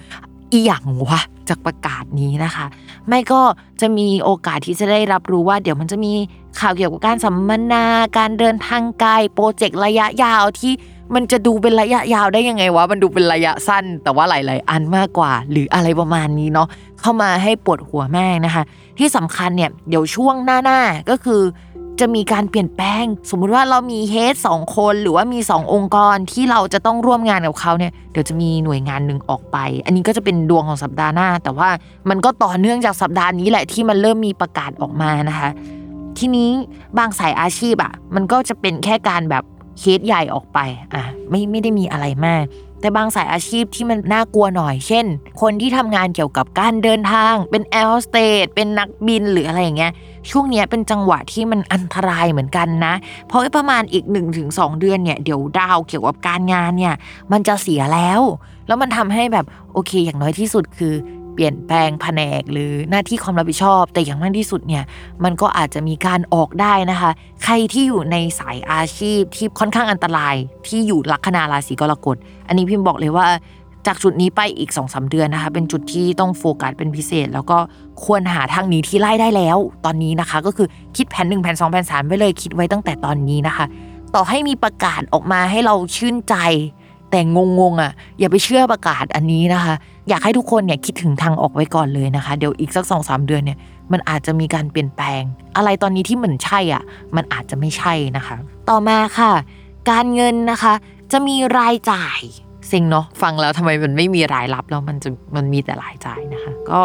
[0.53, 2.67] อีหยังวะจากประกาศนี้นะคะ
[3.09, 3.41] ไม่ก็
[3.81, 6.13] จะมีโอกาสที่จะได้รับรู้ว่า เดี๋ยวมันจะมี
[6.61, 7.85] ข่าวเกี่ยวกับการสัมมนา
[8.19, 10.73] การเดินทางไกล โปรเจกต์ระยะยาวที่
[11.15, 16.69] มันจะดูเป็นระยะยาวได้ยังไงวะ มันดูเป็นระยะสั้น แต่ว่าหลาย ๆ อันมากกว่า หรืออะไรประมาณนี้เนาะ
[17.01, 18.63] เข้ามาให้ปวดหัวแม่นะคะ
[18.99, 21.41] ที่สำคัญเนี่ย เดี๋ยวช่วงหน้า ๆ ก็คือ
[22.01, 31.69] จะมีการเปลี่ยนแปลง สมมุติว่าเรามีเฮดสองคนหรือว่ามี 2 องค์กรที่เราจะต้องร่วมงานกับเขาเนี่ยเดี๋ยวจะมีหน่วยงานหนึ่งออกไป อันนี้ก็จะเป็นดวงของสัปดาห์หน้า แต่ว่า
[32.11, 35.49] มันก็ต่อเนื่องจากสัปดาห์นี้แหละที่มันเริ่มมีประกาศออกมานะคะ
[36.19, 36.51] ทีนี้
[36.99, 39.45] บางสายอาชีพอะมันก็จะเป็นแค่การแบบ
[39.79, 40.59] เคสใหญ่ออกไป
[40.95, 42.45] อะไม่ไม่ได้มีอะไรมาก
[42.81, 45.07] แต่บางสายอาชีพที่มันน่ากลัวหน่อย เช่น
[45.41, 49.93] คนที่ทำงานเกี่ยวกับการเดินทาง เป็นแอร์โฮสเตสเป็นนักบินหรืออะไรอย่างเงี้ย
[50.31, 52.95] ช่วงนี้เป็นจังหวะที่มันอันตรายเหมือนกันนะ
[53.29, 54.05] เพราะประมาณอีก
[54.43, 56.95] 1-2 เดือนเนี่ย เดี๋ยวดาวเกี่ยวกับการงานเนี่ย
[57.33, 58.21] มันจะเสียแล้ว
[58.67, 60.95] แล้วมันทำให้แบบโอเคอย่างน้อยที่สุดคือ
[61.39, 64.85] เปลี่ยนแปลงแผนกหรือหน้าที่ความรับผิดชอบ แต่อย่างมากที่สุดเนี่ย
[65.25, 67.11] มันก็อาจจะมีการออกได้นะคะ
[67.45, 70.35] ใครที่อยู่ในสายอาชีพที่ค่อนข้างอันตราย
[70.67, 72.17] ที่อยู่ลัคนาราศีกรกฎ
[72.49, 73.27] อันนี้พิมพ์บอกเลยว่า
[73.87, 77.59] จากจุดนี้ไปอีก2อสเดือนนะคะ เป็นจุดที่ต้องโฟกัสเป็นพิเศษ แล้วก็
[78.05, 83.65] ควรหาทางหนีที่ไล่ได้แล้ว ตอนนี้นะคะ ก็คือคิดแผน1แผน2แผน3ไว้เลยคิดไว้ตั้งแต่ตอนนี้นะคะ
[84.15, 86.35] ต่อให้มีประกาศออกมาให้เราชื่นใจ
[87.11, 89.75] แต่งงงๆอะอย่าไปเชื่อประกาศอันนี้นะคะ
[90.09, 93.59] อยากให้ทุกคนเนี่ยคิดถึงทางออกไว้ก่อนเลยนะคะ เดี๋ยวอีกสักสองสามเดือนเนี่ย
[93.93, 95.23] มันอาจจะมีการเปลี่ยนแปลง
[95.57, 96.83] อะไรตอนนี้ที่เหมือนใช่อะ
[97.17, 98.37] มันอาจจะไม่ใช่นะคะ
[98.69, 99.33] ต่อมาค่ะ
[99.91, 100.75] การเงินนะคะ
[101.13, 102.21] จะมีรายจ่าย
[102.69, 106.81] เซ็งเนาะฟังแล้วทำไมมันไม่มีรายรับแล้วมันจะมันมีแต่รายจ่ายนะคะ ก็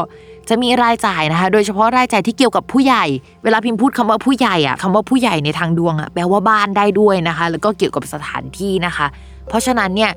[0.50, 3.06] จะมีรายจ่ายนะคะ โดยเฉพาะรายจ่ายที่เกี่ยวกับผู้ใหญ่
[3.44, 9.08] เวลาพิมพ์พูดคำว่าผู้ใหญ่อะคำว่าผู้ใหญ่ในทางดวงอะแปลว่าบ้านได้ด้วยนะคะ แล้วก็เกี่ยวกับสถานที่นะคะ
[9.48, 10.12] เพราะฉะนั้นเนี่ย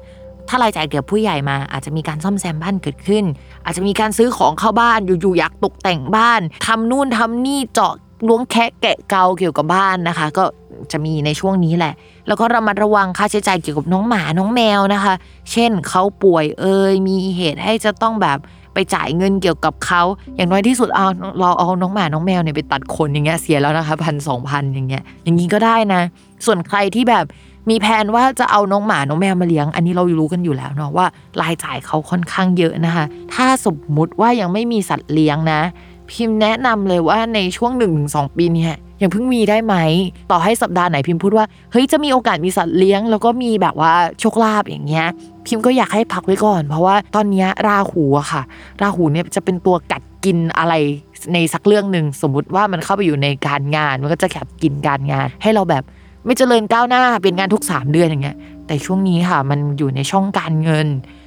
[0.48, 3.24] ถ้ารายจ่ายเกี่ยวกับผู้ใหญ่มาอาจจะมีการซ่อมแซมบ้านเกิดขึ้น
[3.64, 7.94] อาจจะมีการซื้อของเข้าบ้านอยู่ๆอยากตกแต่งบ้านทำนู่นทำนี่เจาะ
[8.28, 10.44] ล้วงแคะแกะเกาเกี่ยวกับบ้านนะคะ ก็
[10.92, 11.94] จะมีในช่วงนี้แหละ
[12.26, 15.14] แล้วก็ระมัดระวังค่าใช้จ่ายเกี่ยวกับน้องหมาน้องแมวนะคะ
[15.52, 18.38] เช่นเขาป่วยเอ่ยมีเหตุให้จะต้องแบบ
[18.76, 20.02] ไปจ่ายเงินเกี่ยวกับเขา
[20.36, 21.06] อย่างน้อยที่สุดเอา
[21.40, 26.02] เราเอาน้องหมาน้องแมวเนี่ยไปตัดขนอย่างเงี้ยเสียแล้วนะคะพันสองพันอย่างเงี้ยอย่างนี้ก็ได้นะ
[26.46, 27.24] ส่วนใครที่แบบ
[27.70, 31.06] มีแผนว่าจะเอาน้องหมา น้องแมวมาเลี้ยง อันนี้เรารู้กันอยู่แล้วเนาะว่า
[31.40, 35.60] รายจ่ายเขาค่อนข้างเยอะนะคะ ถ้าสมมุติว่ายังไม่มีสัตว์เลี้ยงนะ
[36.12, 39.74] พิมพ์แนะนำเลยว่าในช่วง1นถึงสปีเนี่ยยังเพิ่งมีได้ไหม
[40.30, 45.06] ต่อให้สัปดาห์ไหนพิมพ์พูดว่าเฮ้ยจะมีโอกาสมีสัตว์เลี้ยง แล้วก็มีแบบว่าโชคลาภอย่างเงี้ย
[45.46, 48.42] พิมพ์ก็อยากให้พักไว้ก่อน เพราะว่าตอนนี้ราหูอะค่ะ
[48.82, 50.74] ราหูเนี่ยจะเป็นตัวกัดกินอะไร
[51.32, 55.82] ในสักเรื่องหนึ่งสมมุติว่ามันเข้าไปอยู่ในการงาน มันก็จะกัดกินการงาน ให้เราแบบ
[56.24, 60.86] ไม่เจริญก้าวหน้าเป็นงานทุก 3 เดือนอย่างเงี้ยแต่ช่วงนี้ค่ะมันอยู่ในช่องการเงิน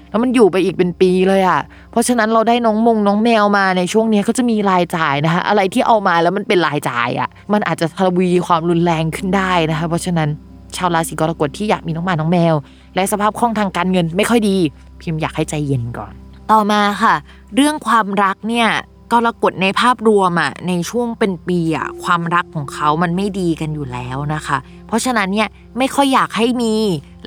[0.10, 1.60] แล้วมันอยู่ไปอีกเป็นปีเลยอะ่ะ
[1.92, 10.30] เพราะฉะนั้นเราได้น้องมงน้องแมวมาในช่วงนี้ก็จะมีรายจ่ายนะคะอะไรที่เอามาแล้วมันเป็นรายจ่ายอะ่ะ มันอาจจะทวีความรุนแรงขึ้นได้นะคะ เพราะฉะนั้น
[10.78, 12.56] ชาวราศีกรกฎที่อยากมีน้องหมาน้องแมว
[12.96, 14.58] และสภาพคล่องทางการเงินไม่ค่อยดี
[15.02, 16.14] พิมพ์อยากให้ใจเย็นก่อน
[16.52, 17.16] ต่อมาค่ะ
[17.56, 18.70] เรื่องความรักเนี่ย
[19.14, 26.74] กรกฎในภาพรวมอะในช่วงเป็นปีอะความรักของเขามันไม่ดีกันอยู่แล้วนะคะ เพราะฉะนั้นเนี่ยไม่ค่อยอยากให้มี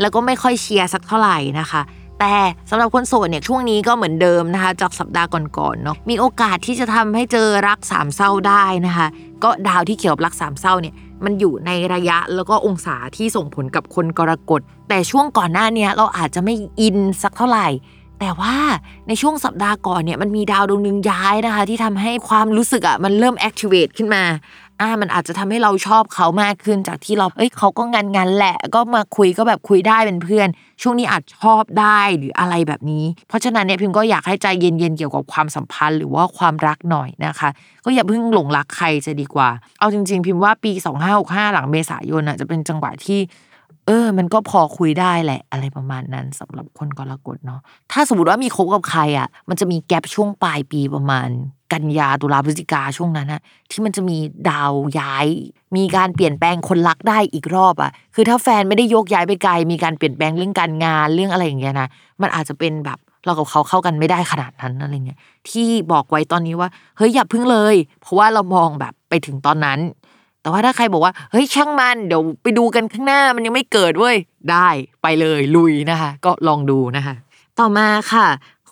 [0.01, 1.81] แล้วก็ไม่ค่อยเชียร์สักเท่าไหร่นะคะ
[2.24, 9.06] แต่สำหรับคนโสดเนี่ยช่วงนี้ก็เหมือนเดิมนะคะ จากสัปดาห์ก่อนๆเนาะมีโอกาสที่จะทำให้เจอรักสามเศร้าได้นะคะ
[9.44, 17.68] ก็ดาวที่เกี่ยวรักสามเศร้าเนี่ยมันอยู่ในระยะแล้วก็องศาที่ส่งผลกับคนกรกฎ แต่ช่วงก่อนหน้านี้เราอาจจะไม่อินสักเท่าไหร่
[18.20, 18.56] แต่ว่า
[19.08, 24.22] ในช่วงสัปดาห์ก่อนเนี่ยมันมีดาวดวงหนึ่งย้ายนะคะ ที่ทำให้ความรู้สึกอะมันเริ่ม activate ขึ้นมา
[24.80, 30.48] อ่ามันอาจจะทำให้เราชอบเขามากขึ้นจากที่เราเอ้ยเขาก็งานงานแหละ ก็มาคุยก็แบบคุยได้เป็นเพื่อน
[30.82, 37.48] ช่วงนี้อาจชอบได้หรืออะไรแบบนี้ เพราะฉะนั้นเนี่ยพิมก็อยากให้ใจเย็นๆเกี่ยวกับความสัมพันธ์หรือว่าความรักหน่อยนะคะ
[37.85, 40.72] ก็อย่าเพิ่งหลงรักใครจะดีกว่า เอาจริง ๆ พิมพ์ว่าปี
[41.12, 43.20] 2565 หลังเมษายนอะจะเป็นจังหวะที่
[43.87, 47.61] เออ มันก็พอคุยได้แหละ อะไรประมาณนั้นสำหรับคนกรกฎเนาะ
[47.92, 51.29] ถ้าสมมติว่ามีคบกับใครอะ มันจะมีแกลบช่วงปลายปีประมาณ
[51.73, 53.40] กันยาตุลาพฤศจิกาช่วงนั้นอะ
[53.71, 54.18] ที่มันจะมี
[54.51, 55.27] ดาวย้าย
[55.77, 61.88] มีการเปลี่ยนแปลงคนรักได้อีกรอบอะคือถ้าแฟนไม่ได้โยกย้ายไปไกล มีการเปลี่ยนแปลงเรื่องการงานเรื่องอะไรอย่างเงี้ยนะ
[62.23, 65.18] มันอาจจะเป็นแบบเรากับเขาเข้ากันไม่ได้ขนาดนั้นอะไรเงี้ย
[65.49, 69.79] ที่บอกไว้ตอนนี้ว่าเฮ้ยอย่าพึ่งเลย เพราะว่าเรามองแบบไปถึงตอนนั้น
[70.42, 74.16] แต่ว่าถ้าใครบอกว่าเฮ้ยช่างมันเดี๋ยวไปดูกันข้างหน้ามันยังไม่เกิดเว้ย
[74.50, 74.68] ได้
[75.02, 77.14] ไปเลยลุยนะคะ ก็ลองดูนะคะ
[77.59, 78.26] ต่อมาค่ะ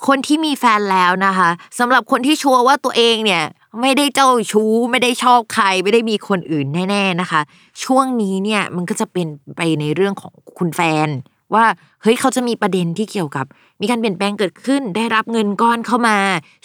[0.06, 3.42] คนที่มีแฟนแล้วนะคะสำหรับคนที่ชัวร์ว่าตัวเองเนี่ย
[3.80, 7.40] ไม่ได้เจ้าชู้ไม่ได้ชอบใครไม่ได้มีคนอื่นแน่ ๆนะคะ
[7.84, 11.08] ช่วงนี้เนี่ยมันก็จะเป็นไปในเรื่องของคุณแฟน
[11.54, 11.64] ว่า
[12.02, 13.46] เฮ้ยเขาจะมีประเด็นที่เกี่ยวกับ
[13.80, 16.16] มีการเปลี่ยนแปลงเกิดขึ้น ได้รับเงินก้อนเข้ามา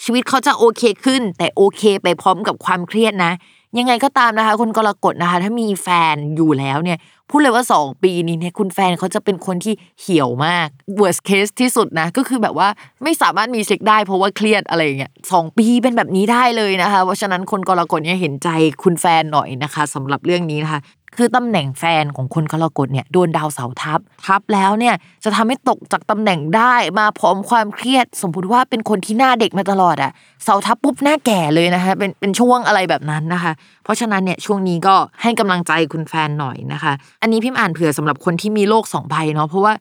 [0.04, 3.32] ชีวิตเขาจะโอเคขึ้น แต่โอเคไปพร้อมกับความเครียดนะ
[3.78, 6.98] ยังไงก็ตามนะคะ คุณกรกฎนะคะ ถ้ามีแฟนอยู่แล้วเนี่ย
[7.30, 10.68] พูดเลยว่า 2 ปีนี้เนี่ยคุณแฟนเขาจะเป็นคนที่เหี่ยวมาก
[11.00, 12.68] worst case ที่สุดนะ ก็คือแบบว่า
[13.02, 18.48] ไม่สามารถมีเซ็กได้เพราะว่าเครียดอะไรอย่างเงี้ยสองปีเป็นแบบนี้ได้เลยนะคะ เพราะฉะนั้นคนกรกฎเนี่ยเห็นใจ
[18.82, 20.80] คุณแฟนหน่อยนะคะสำหรับเรื่องนี้นะคะ
[21.16, 30.12] คือตำแหน่งแฟนของคนกรกฎเนี่ยโดนดาวเสาทับทับแล้วเนี่ยจะทำให้ตกจากตำแหน่งได้มาพร้อมความเครียด สมมติว่าเป็นคนที่หน้าเด็กมาตลอดอะ
[30.44, 33.52] เสาทับปุ๊บหน้าแก่เลยนะคะเป็นเป็นช่วงอะไรแบบนั้นนะคะ
[33.84, 39.72] เพราะฉะนั้นเนี่ยช่วงนี้ก็ให้กำลังใจคุณแฟนหน่อยนะคะ อันนี้พิมพ์อ่านเผื่อสำหรับคนที่มีโรคสองใบเนาะเพราะว่า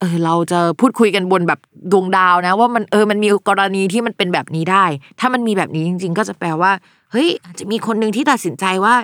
[0.00, 1.60] เออเราจะพูดคุยกันบนแบบ
[1.92, 4.84] ดวงดาวนะ ว่ามันเออมันมีกรณีที่มันเป็นแบบนี้ได้
[5.20, 6.72] ถ้ามันมีแบบนี้จริง ๆ ก็จะแปลว่า
[7.12, 8.94] เฮ้ยอาจจะมีคนหนึ่งที่ตัดสินใจว่า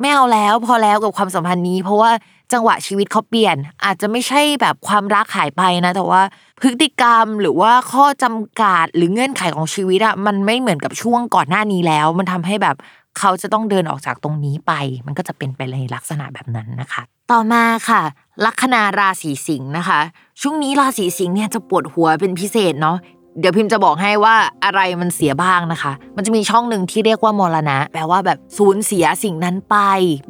[0.00, 2.10] ไม่เอาแล้วพอแล้วกับความสัมพันธ์นี้ เพราะว่า
[2.52, 6.22] จังหวะชีวิตเขาเปลี่ยน อาจจะไม่ใช่แบบความรักหายไปนะ แต่ว่า
[6.60, 12.76] พฤติกรรมหรือว่าข้อจำกัดหรือเงื่อนไขของชีวิตอะมันไม่เหมือนกับช่วงก่อนหน้านี้แล้ว มันทำให้แบบ
[13.18, 14.72] เขาจะต้องเดินออกจากตรงนี้ไป
[15.06, 18.02] มันก็จะเป็นไปในลักษณะแบบนั้นนะคะ ต่อมาค่ะ
[18.44, 20.00] ลัคนาราศีสิงห์นะคะ
[20.40, 22.98] ช่วงนี้ราศีสิงห์เนี่ยจะปวดหัวเป็นพิเศษเนาะ
[23.38, 29.76] เดี๋ยวพิมพ์จะบอกให้ว่าอะไรมันเสียบ้างนะคะ มันจะมีช่องหนึ่งที่เรียกว่ามรณะ แปลว่าแบบสูญเสียสิ่งนั้นไป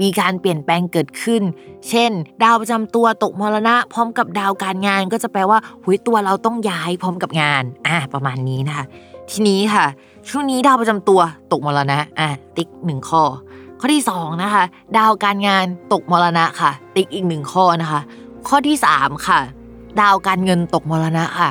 [0.02, 1.42] มีการเปลี่ยนแปลงเกิดขึ้น
[1.88, 2.10] เช่น
[2.42, 8.84] ดาวประจำตัวตกมรณะ พร้อมกับดาวการงาน ก็จะแปลว่าหุยตัวเราต้องย้ายพร้อมกับงาน อ่า ประมาณนี้นะคะ
[9.30, 9.86] ทีนี้ค่ะ
[10.28, 11.20] ช่วงนี้ดาวประจำตัว
[11.52, 13.22] ตกมรณะ อะติ๊กหนึ่งข้อ
[13.80, 14.64] ข้อที่สองนะคะ
[14.98, 18.00] ดาวการงานตกมรณะค่ะ ติ๊กอีกหนึ่งข้อนะคะ
[18.48, 19.40] ข้อที่สามค่ะ
[20.00, 21.48] ดาวการเงินตกมรณะค่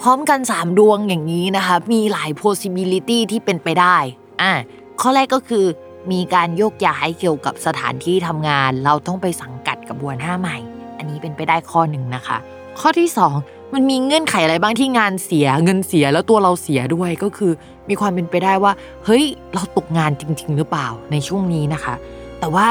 [0.00, 3.96] พร้อมกัน 3 ดวงอย่างนี้นะคะมีหลาย possibility ที่เป็นไปได้
[4.42, 4.52] อะ
[5.00, 5.64] ข้อแรกก็คือ
[6.12, 10.56] มีการโยกย้ายเกี่ยวกับสถานที่ทำงาน เราต้องไปสังกัดกับบัวหน้าใหม่
[10.98, 12.38] อันนี้เป็นไปได้ข้อหนึ่งนะคะ
[12.80, 13.08] ข้อที่
[13.40, 17.52] 2 มันมีเงื่อนไขอะไรบ้างที่งานเสียเงินเสียแล้วตัวเราเสียด้วยก็คือ
[17.88, 18.72] มีความเป็นไปได้ว่า
[19.04, 21.94] เฮ้ยเราตกงานจริง ๆ หรือเปล่าในช่วงนี้นะคะ
[22.40, 22.66] แต่ว่า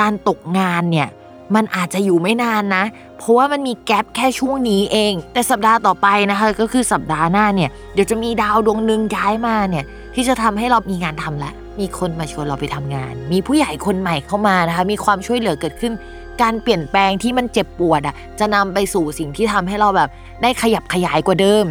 [0.00, 1.08] การตกงานเนี่ย
[1.54, 2.84] มันอาจจะอยู่ไม่นานนะ
[3.18, 15.92] เพราะว่ามันมีแกลบแค่ช่วงนี้เอง แต่สัปดาห์ต่อไปนะคะก็คือสัปดาห์หน้าเนี่ยเดี๋ยวจะมีดาวดวงหนึ่งย้ายมาเนี่ยที่จะทำให้เรามีงานทำแล้วมีคนมาชวนเราไปทำงาน มีผู้ใหญ่คนใหม่เข้ามานะคะ มีความช่วยเหลือเกิดขึ้น
[16.42, 20.08] การเปลี่ยนแปลงที่มันเจ็บปวดอะจะนำไปสู่สิ่งที่ทำให้เราแบบ
[20.42, 21.64] ได้ขยับขยายกว่าเดิม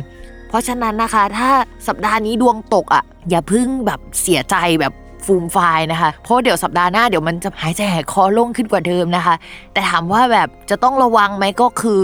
[0.47, 1.49] เพราะฉะนั้นนะคะ ถ้า
[1.87, 4.93] สัปดาห์นี้ดวงตกอะอย่าพึ่งแบบเสียใจแบบ
[5.25, 9.35] ฟูมไฟายนะคะ เพราะเดี๋ยวสัปดาห์หน้าเดี๋ยวมันจะหายใจหายคอโล่งขึ้นกว่าเดิมนะคะ
[9.73, 12.01] แต่ถามว่าแบบจะต้องระวังไหมก็คือ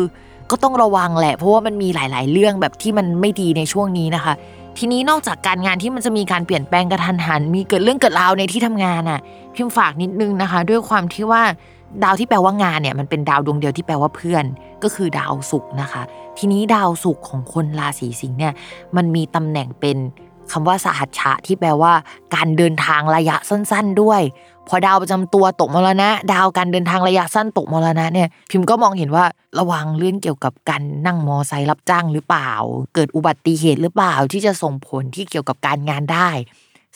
[0.52, 4.34] ก็ต้องระวังแหละ เพราะว่ามันมีหลาย ๆ เรื่องแบบที่มันไม่ดีในช่วงนี้นะคะ
[4.78, 9.20] ทีนี้นอกจากการงานที่มันจะมีการเปลี่ยนแปลงกระทันหัน มีเกิดเรื่องเกิดราวในที่ทำงานอะ
[9.56, 11.44] พิมพ์ฝากนิดนึงนะคะ ด้วยความที่ว่า
[12.04, 14.46] ดาวที่แปลว่างานเนี่ยมันเป็นดาวดวงเดียวที่แปลว่าเพื่อน
[14.84, 16.02] ก็คือดาวศุกร์นะคะ
[16.38, 18.54] ทีนี้ดาวศุกร์ของคนราศีสิงห์เนี่ย
[18.96, 19.98] มันมีตำแหน่งเป็น
[20.52, 21.94] คำว่าสหัชชะที่แปลว่า
[22.36, 24.22] การเดินทางระยะสั้น ๆ ด้วย
[24.68, 29.26] พอดาวประจำตัวตกมรณะ ดาวการเดินทางระยะสั้นตกมรณะเนี่ยพิมพ์ก็มองเห็นว่า
[29.60, 32.52] ระวังเรื่องเกี่ยวกับการนั่งมอไซค์รับจ้างหรือเปล่า
[32.96, 36.30] เกิดอุบัติเหตุหรือเปล่าที่จะส่งผลที่เกี่ยวกับการงานได้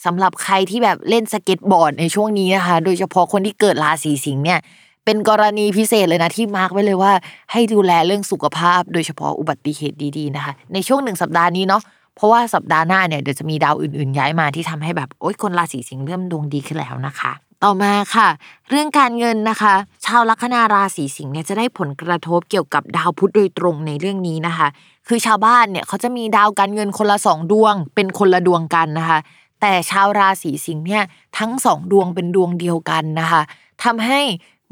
[0.06, 4.60] สำหรับใครที่แบบเล่นสเก็ตบอร์ดในช่วงนี้นะคะ โดยเฉพาะคนที่เกิดราศีสิงห์เนี่ย
[5.06, 7.12] เป็นกรณีพิเศษเลยนะที่ mark ไว้เลยว่า
[7.52, 11.82] ให้ดูแลเรื่องสุขภาพ โดยเฉพาะอุบัติเหตุดีๆนะคะ ในช่วงหนึ่งสัปดาห์นี้เนาะ
[12.16, 17.32] เพราะว่าสัปดาห์หน้าเนี่ยเดี๋ยวจะมีดาวอื่นๆ ย้ายมาที่ทำให้แบบโอ๊ยคนราศีสิงห์เริ่มดวงดีขึ้นแล้วนะคะ
[17.64, 18.28] ต่อมาค่ะ
[18.70, 19.74] เรื่องการเงินนะคะ
[20.06, 24.68] ชาวลัคนาราศีสิงห์เนี่ยจะได้ผลกระทบเกี่ยวกับดาวพุธโดยตรงในเรื่องนี้นะคะ
[25.08, 29.20] คือชาวบ้านเนี่ยเขาจะมีดาวการเงินคนละสองดวง เป็นคนละดวงกันนะคะ
[29.62, 31.04] แต่ชาวราศีสิงห์เนี่ย
[31.38, 33.42] ทั้งสองดวงเป็นดวงเดียวกันนะคะ
[33.84, 34.22] ทำให้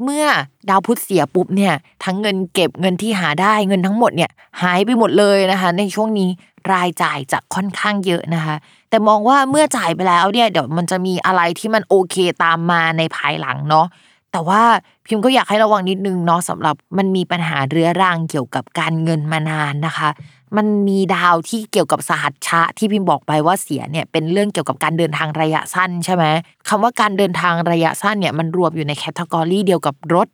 [0.02, 0.26] เมื่อ
[0.68, 4.30] ดาวพุธเสียปุ๊บเนี่ยทั้งเงินเก็บเงินที่หาได้เงินทั้งหมดเนี่ย
[4.62, 6.30] หายไปหมดเลยนะคะ ในช่วงนี้
[6.72, 8.56] รายจ่ายจะค่อนข้างเยอะนะคะ
[8.90, 13.86] แต่มองว่าเมื่อจ่ายไปแล้วเนี่ยเดี๋ยวมันจะมีอะไรที่มันโอเคตามมาในภายหลังเนาะ
[14.32, 14.62] แต่ว่า
[15.06, 20.08] พิมพ์ก็อยากให้ระวังนิดนึงเนาะสำหรับมันมีปัญหาเรื้อรังเกี่ยวกับการเงินมานานนะคะ
[20.56, 26.24] มันมีดาวที่เกี่ยวกับสหัชชะที่พิมพ์บอกไปว่าเสียเนี่ยเป็นเรื่องเกี่ยวกับการเดินทางระยะสั้นใช่ไหม
[26.68, 30.28] คำว่าการเดินทางระยะสั้นเนี่ยมันรวมอยู่ในแคตตากรีเดียวกับรถ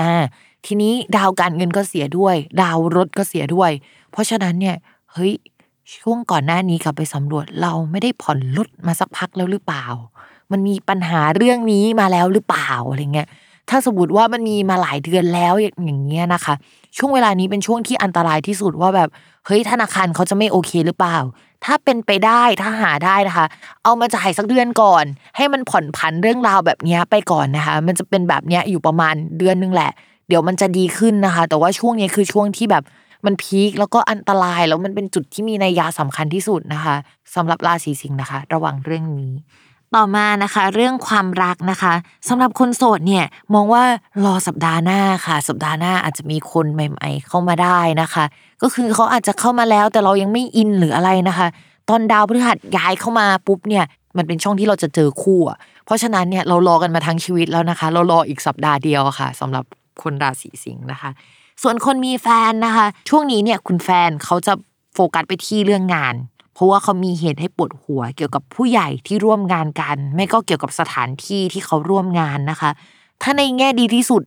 [0.00, 0.12] อ่า
[0.66, 3.70] ทีนี้ดาวการเงินก็เสียด้วย ดาวรถก็เสียด้วย
[4.12, 4.76] เพราะฉะนั้นเนี่ย
[5.12, 5.32] เฮ้ย
[6.00, 9.84] ช่วงก่อนหน้านี้กลับไปสำรวจเราไม่ได้ผ่อนรถมาสักพักแล้วหรือเปล่า
[10.52, 13.28] มันมีปัญหาเรื่องนี้มาแล้วหรือเปล่าอะไรเงี้ย
[13.70, 16.54] ถ้าสมมติว่ามันมีมาหลายเดือนแล้วอย่างเงี้ยนะคะ
[16.96, 19.08] ช่วงเวลานี้เป็นช่วงที่อันตรายที่สุดว่าแบบ
[19.46, 21.16] เฮ้ยธนาคารเขาจะไม่โอเคหรือเปล่า
[21.64, 23.46] ถ้าเป็นไปได้ถ้าหาได้นะคะ
[23.84, 25.04] เอามาจ่ายสักเดือนก่อน
[25.36, 29.90] ให้มันผ่อนผันเรื่องราวแบบนี้ไปก่อนนะคะ มันจะเป็นแบบนี้อยู่ประมาณเดือนนึงแหละ
[30.28, 32.84] เดี๋ยวมันจะดีขึ้นนะคะ แต่ว่าช่วงนี้คือช่วงที่แบบ
[33.26, 36.96] มันพีคแล้วก็อันตรายแล้วมันเป็นจุดที่มีนัยยะสำคัญที่สุดนะคะ
[37.34, 39.32] สำหรับราศีสิงห์นะคะ ระวังเรื่องนี้
[39.94, 41.92] ต่อมานะคะ เรื่องความรักนะคะ
[42.28, 43.82] สำหรับคนโสดเนี่ยมองว่า
[44.24, 48.24] รอสัปดาห์หน้าค่ะ สัปดาห์หน้าอาจจะมีคนใหม่ ๆ เข้ามาได้นะคะ
[48.62, 51.46] ก็คือเขาอาจจะเข้ามาแล้วแต่เรายังไม่อินหรืออะไรนะคะ
[51.88, 53.84] ตอนดาวพฤหัสย้ายเข้ามาปุ๊บเนี่ย
[54.16, 55.40] มันเป็นช่องที่เราจะเจอคู่
[55.84, 59.64] เพราะฉะนั้นเนี่ยเรารอกันมาทั้งชีวิตแล้วนะคะ เรารออีกสัปดาห์เดียวค่ะสำหรับ
[60.02, 61.10] คนราศีสิงห์นะคะ
[61.62, 64.52] ส่วนคนมีแฟนนะคะ ช่วงนี้เนี่ยคุณแฟนเขาจะ
[64.94, 66.14] โฟกัสไปที่เรื่องงาน
[66.56, 72.70] เพราะว่าเขามีเหตุให้ปวดหัว เกี่ยวกับผู้ใหญ่ที่ร่วมงานกัน ไม่ก็เกี่ยวกับสถานที่ที่เขาร่วมงานนะคะ
[73.22, 74.22] ถ้าในแง่ดีที่สุด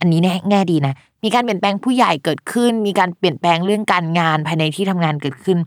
[0.00, 0.94] อันนี้แน่แง่ดีนะ
[1.24, 5.58] มีการเปลี่ยนแปลงผู้ใหญ่เกิดขึ้น มีการเปลี่ยนแปลงเรื่องการงานภายในที่ทำงานเกิดขึ้น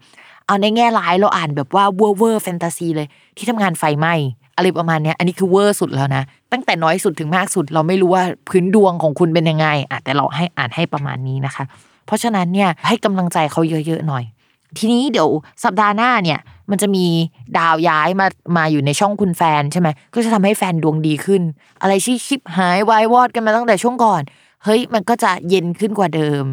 [0.45, 4.13] เอาในแง่ร้ายเราอ่านแบบว่าเวอร์เวอร์แฟนตาซีเลยที่ทำงานไฟไหม้
[4.55, 11.63] อะไรประมาณเนี้ยอันนี้คือเวอร์สุดแล้วนะ ตั้งแต่น้อยสุดถึงมากสุด เราไม่รู้ว่าพื้นดวงของคุณเป็นยังไงอะแต่เราให้อ่านให้ประมาณนี้นะคะ
[12.05, 14.23] เพราะฉะนั้นเนี่ยให้กำลังใจเขาเยอะๆหน่อย
[14.77, 15.29] ทีนี้เดี๋ยว
[15.63, 17.05] สัปดาห์หน้าเนี่ย มันจะมี
[17.57, 18.27] ดาวย้ายมา
[18.57, 21.41] มาอยู่ในช่องคุณแฟนใช่ไหมก็จะทำให้แฟนดวงดีขึ้น
[21.81, 24.21] อะไรที่ชิบหายวายวอดกันมาตั้งแต่ช่วงก่อน
[24.63, 26.43] เฮ้ยมันก็จะเย็นขึ้นกว่าเดิม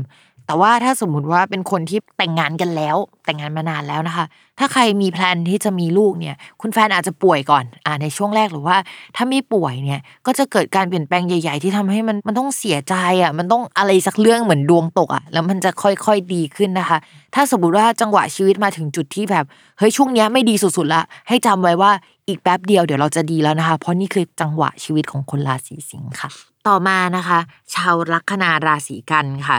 [0.47, 4.25] แต่ว่าถ้าสมมุติว่าเป็นคนที่แต่งงานกันแล้ว แต่งงานมานานแล้วนะคะ
[4.59, 8.77] ถ้าใครมีแพลนที่จะมีลูกเนี่ย คุณแฟนอาจจะป่วยก่อนอ่าในช่วงแรกหรือว่า
[9.17, 16.99] ถ้าไม่ป่วยเนี่ยก็จะเกิดการเปลี่ยนแปลงใหญ่ๆ ที่ทำให้มันมันต้องเสียใจอะมันต้องอะไรสักเรื่องเหมือนดวงตกอะแล้วมันจะค่อยๆดีขึ้นนะคะ
[17.35, 19.45] ถ้าสมมติว่าจังหวะชีวิตมาถึงจุดที่แบบ
[19.79, 21.91] เฮ้ยช่วงเนี้ยไม่ดีสุดๆละให้จำไว้ว่า
[22.29, 27.39] อีกแป๊บเดียวเดี๋ยวเราจะดีแล้วนะคะ เพราะนี่คือจังหวะชีวิตของคนราศีสิงค์ค่ะ ต่อมานะคะ
[27.75, 29.59] ชาวลัคนาราศีกันค่ะ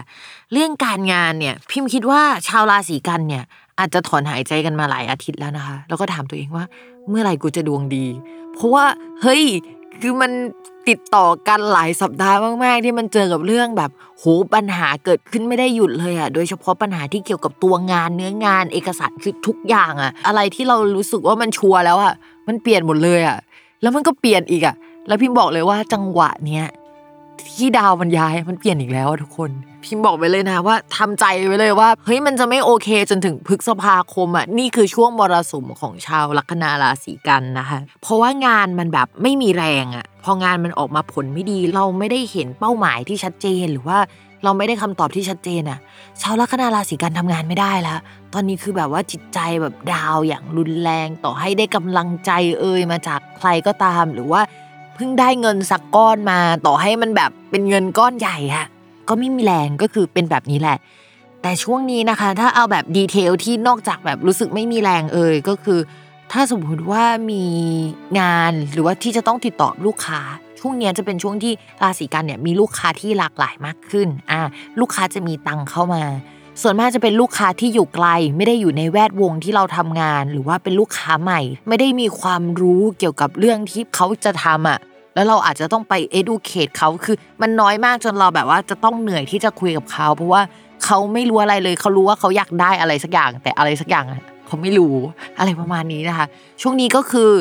[0.52, 3.44] เรื่องการงานเนี่ย พิมพ์คิดว่าชาวราศีกันเนี่ย
[3.80, 6.66] อาจจะถอนหายใจกันมาหลายอาทิตย์แล้วนะคะ แล้วก็ถามตัวเองว่า
[7.10, 8.06] เมื่อไหร่กูจะดวงดี
[8.54, 8.86] เพราะว่า
[9.22, 9.44] เฮ้ย
[10.02, 10.32] คือมัน
[10.90, 22.14] ติดต่อกันหลายสัปดาห์มากๆ ที่มันเจอกับเรื่องแบบโหปัญหาเกิดขึ้นไม่ได้หยุดเลยอะโดยเฉพาะปัญหาที่เกี่ยวกับตัวงานเนื้องานเอกสารคือทุกอย่างอะ อะไรที่เรารู้สึกว่ามันชัวร์แล้วอะ
[22.48, 23.38] มันเปลี่ยนหมดเลยอะ
[23.82, 24.76] แล้วมันก็เปลี่ยนอีกอะ
[25.08, 26.66] แล้วพิมบอกเลยว่าจังหวะเนี้ย
[27.58, 29.52] ที่ดาวมันย้ายมันเปลี่ยนอีกแล้วทุกคน
[29.84, 43.98] พิมพ์บอกไปเลยนะว่าทำใจไว้เลยว่าเฮ้ยมันจะไม่โอเคจนถึงพฤษภาคมอะนี่คือช่วงมรสุมของชาวลัคนาราศีกันนะคะ เพราะว่างานมันแบบไม่มีแรงอะ พองานมันออกมาผลไม่ดี เราไม่ได้เห็นเป้าหมายที่ชัดเจนหรือว่า
[44.44, 45.80] เราไม่ได้คำตอบที่ชัดเจนอะ
[46.22, 48.00] ชาวลัคนาราศีกันทำงานไม่ได้แล้ว
[48.34, 54.42] ตอนนี้คือแบบว่าจิตใจแบบดาวอย่างรุนแรงต่อให้ได้กำลังใจเอ่ยมาจากใครก็ตามหรือว่า
[54.96, 58.66] เพิ่งได้เงินสักก้อนมาต่อให้มันแบบเป็นเงินก้อนใหญ่อะ
[59.08, 60.78] ก็ไม่มีแรงก็คือเป็นแบบนี้แหละ
[61.42, 65.80] แต่ช่วงนี้นะคะ ถ้าเอาแบบดีเทลที่นอกจากแบบรู้สึกไม่มีแรงเอ่ยก็คือ
[66.32, 67.44] ถ้าสมมติว่ามี
[68.20, 70.20] งานหรือว่าที่จะต้องติดต่อลูกค้า
[70.60, 74.40] ช่วงนี้จะเป็นช่วงที่ราศีกันเนี่ยมีลูกค้าที่หลากหลายมากขึ้นอ่า
[74.80, 76.04] ลูกค้าจะมีตังเข้ามา
[76.62, 84.80] ส่วนมากจะเป็นลูกค้าที่อยู่ไกล ไม่ได้อยู่ในแวดวงที่เราทำงาน หรือว่าเป็นลูกค้าใหม่ ไม่ได้มีความรู้เกี่ยวกับเรื่องที่เขาจะทำอะ
[85.16, 90.42] แล้วเราอาจจะต้องไป educate เขาคือมันน้อยมากจนเราแบบว่าจะต้องเหนื่อยที่จะคุยกับเขา เพราะว่า
[90.86, 94.06] เขาไม่รู้อะไรเลยเขารู้ว่าเขาอยากได้อะไรสักอย่าง แต่อะไรสักอย่าง
[94.48, 94.96] เขาไม่รู้
[95.38, 96.26] อะไรประมาณนี้นะคะ
[96.62, 97.32] ช่วงนี้ก็คือ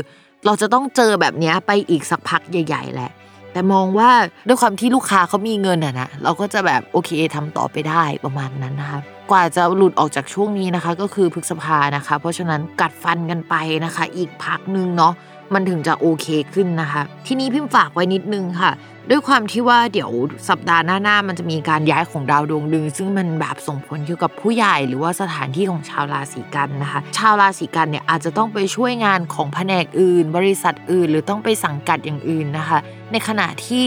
[0.47, 3.13] เราจะต้องเจอแบบนี้ไปอีกสักพักใหญ่ ๆ แหละ
[3.53, 4.11] แต่มองว่า
[4.49, 9.01] ด้วยความที่ลูกค้าเขามีเงินอะนะเราก็จะแบบโอเคทำต่อไปได้ประมาณนั้นนะคะ
[9.31, 13.55] กว่าจะหลุดออกจากช่วงนี้นะคะ ก็คือพฤษภานะคะ เพราะฉะนั้นกัดฟันกันไป
[13.85, 15.13] นะคะ อีกพักหนึงเนาะ
[15.55, 18.73] มันถึงจะโอเคขึ้นนะคะ ทีนี้พิมพ์ฝากไว้นิดนึงค่ะ
[19.11, 20.11] ด้วยความที่ว่าเดี๋ยว
[20.49, 32.79] สัปดาห์หน้าๆมันจะมีการย้ายของดาวดวงดึง ซึ่งมันแบบส่งผลเกี่ยวกับผู้ใหญ่หรือว่าสถานที่ของชาวราศีกันนะคะ ชาวราศีกันเนี่ยอาจจะต้องไปช่วยงานของแผนกอื่น บริษัทอื่น หรือต้องไปสังกัดอย่างอื่นนะคะ
[33.13, 33.85] ในขณะที่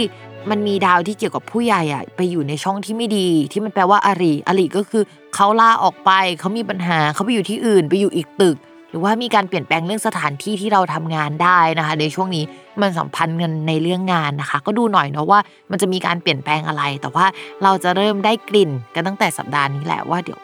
[0.50, 5.04] มันมีดาวที่เกี่ยวกับผู้ใหญ่อะไปอยู่ในช่องที่ไม่ดี ที่มันแปลว่าอารีอารีก็คือ
[5.36, 8.58] เขาลาออกไปเขามีปัญหาเขาไปอยู่ที่อื่น ไปอยู่อีกตึก
[8.90, 12.44] หรือว่ามีการเปลี่ยนแปลงเรื่องสถานที่ที่เราทำงานได้นะคะ ในช่วงนี้
[12.82, 15.40] มันสัมพันธ์กันในเรื่องงานนะคะ ก็ดูหน่อยเนาะว่า
[15.72, 17.26] มันจะมีการเปลี่ยนแปลงอะไร แต่ว่า
[17.64, 20.42] เราจะเริ่มได้กลิ่นกันตั้งแต่สัปดาห์นี้แหละว่าเดี๋ยว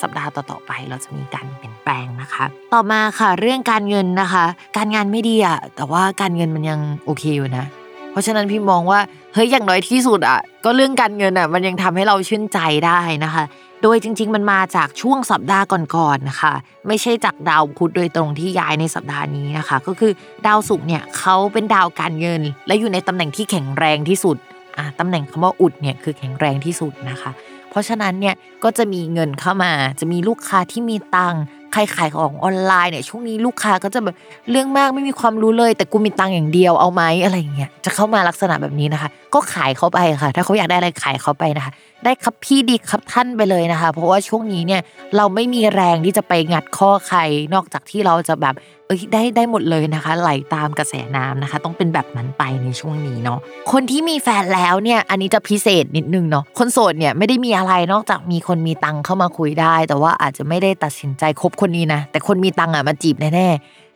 [0.00, 4.44] สัปดาห์ต่อๆไปเราจะมีการเปลี่ยนแปลงนะคะ ต่อมาค่ะเรื่องการเงินนะคะ
[4.76, 7.64] การงานไม่ดีอะแต่ว่าการเงินมันยังโอเคอยู่นะ
[8.10, 9.00] เพราะฉะนั้นพี่มองว่า
[9.34, 13.44] เฮ้ยอย่างน้อยที่สุดอะก็เรื่องการเงินอะมันยังทำให้เราชื่นใจได้นะคะ
[13.82, 16.52] โดยจริง ๆ มันมาจากช่วงสัปดาห์ก่อนๆนะคะ
[16.88, 20.12] ไม่ใช่จากดาวพุธโดยตรงที่ย้ายในสัปดาห์นี้นะคะ ก็คือ
[20.46, 24.36] ดาวศุกร์เนี่ยเขาเป็นดาวการเงิน และอยู่ในตำแหน่งที่แข็งแรงที่สุด
[24.78, 27.30] อะตำแหน่งคำว่าอุดเนี่ยคือแข็งแรงที่สุดนะคะ
[27.70, 31.42] เพราะฉะนั้นเนี่ยก็จะมีเงินเข้ามา จะมีลูกค้าที่มีตังค์
[31.72, 34.14] ใครขายของออนไลน์เนี่ยช่วงนี้ลูกค้าก็จะแบบ
[34.50, 41.72] เรื่องมากไม่มีความรู้เลย แต่กูมีตังค์อย่างเดียวเอาไหมอะไรอย่างเงี้ยจะเข้ามาลักษณะแบบนี้นะคะ ก็ขายเขาไปค่ะ ถ้าเขาอยากได้อะไรขายเขาไปนะคะ
[42.04, 44.80] ได้ครับพี่ดีครับท่านไปเลยนะคะ เพราะว่าช่วงนี้เนี่ย
[45.16, 47.18] เราไม่มีแรงที่จะไปงัดข้อใคร
[47.54, 48.54] นอกจากที่เราจะแบบ
[48.92, 53.38] อ้ยได้ได้หมดเลยนะคะ ไหลตามกระแสน้ำนะคะ ต้องเป็นแบบนั้นไปในช่วงนี้เนาะ
[53.72, 63.48] คนที่มีแฟนแล้วเนี่ยอันนี้จะพิเศษนิดนึงเนาะคนโสดเนี่ยไม่ได้มีอะไรนอกจากมีคนมีตังเข้ามาคุยได้ แต่ว่าอาจจะไม่ได้ตัดสินใจคบคนนี้นะแต่คนมีตังอะมาจีบแน่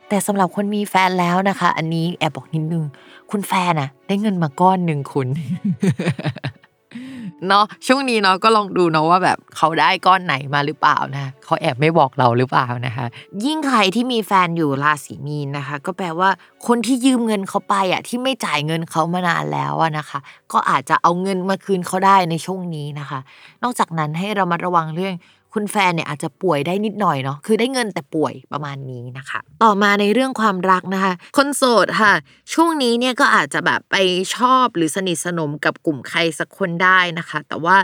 [0.09, 2.83] แต่สำหรับคนมีแฟนแล้วนะคะ อันนี้แอบบอกนิดนึง
[3.31, 5.27] คุณแฟนอะได้เงินมาก้อนหนึ่งคุณ
[7.47, 13.05] เนาะช่วงนี้เนาะก็ลองดูเนาะว่าแบบเขาได้ก้อนไหนมาหรือเปล่านะเขาแอบไม่บอกเราหรือเปล่านะคะ
[13.45, 16.29] ยิ่งใครที่มีแฟนอยู่ราศีมีนนะคะ ก็แปลว่า
[16.67, 20.19] คนที่ยืมเงินเขาไปอะที่ไม่จ่ายเงินเขามานานแล้วอะนะคะ
[20.51, 23.19] ก็อาจจะเอาเงินมาคืนเขาได้ในช่วงนี้นะคะ
[23.63, 25.13] นอกจากนั้นให้เรามาระวังเรื่อง
[25.57, 32.13] คุณแฟนเนี่ยอาจจะป่วยได้นิดหน่อยเนาะคือได้เงินแต่ป่วยประมาณนี้นะคะ ต่อมาในเรื่องความรักนะคะ คนโสดค่ะ
[32.53, 33.95] ช่วงนี้เนี่ยก็อาจจะแบบไป
[34.35, 37.77] ชอบหรือสนิทสนมกับกลุ่มใครสักคนได้นะคะ แต่ว่า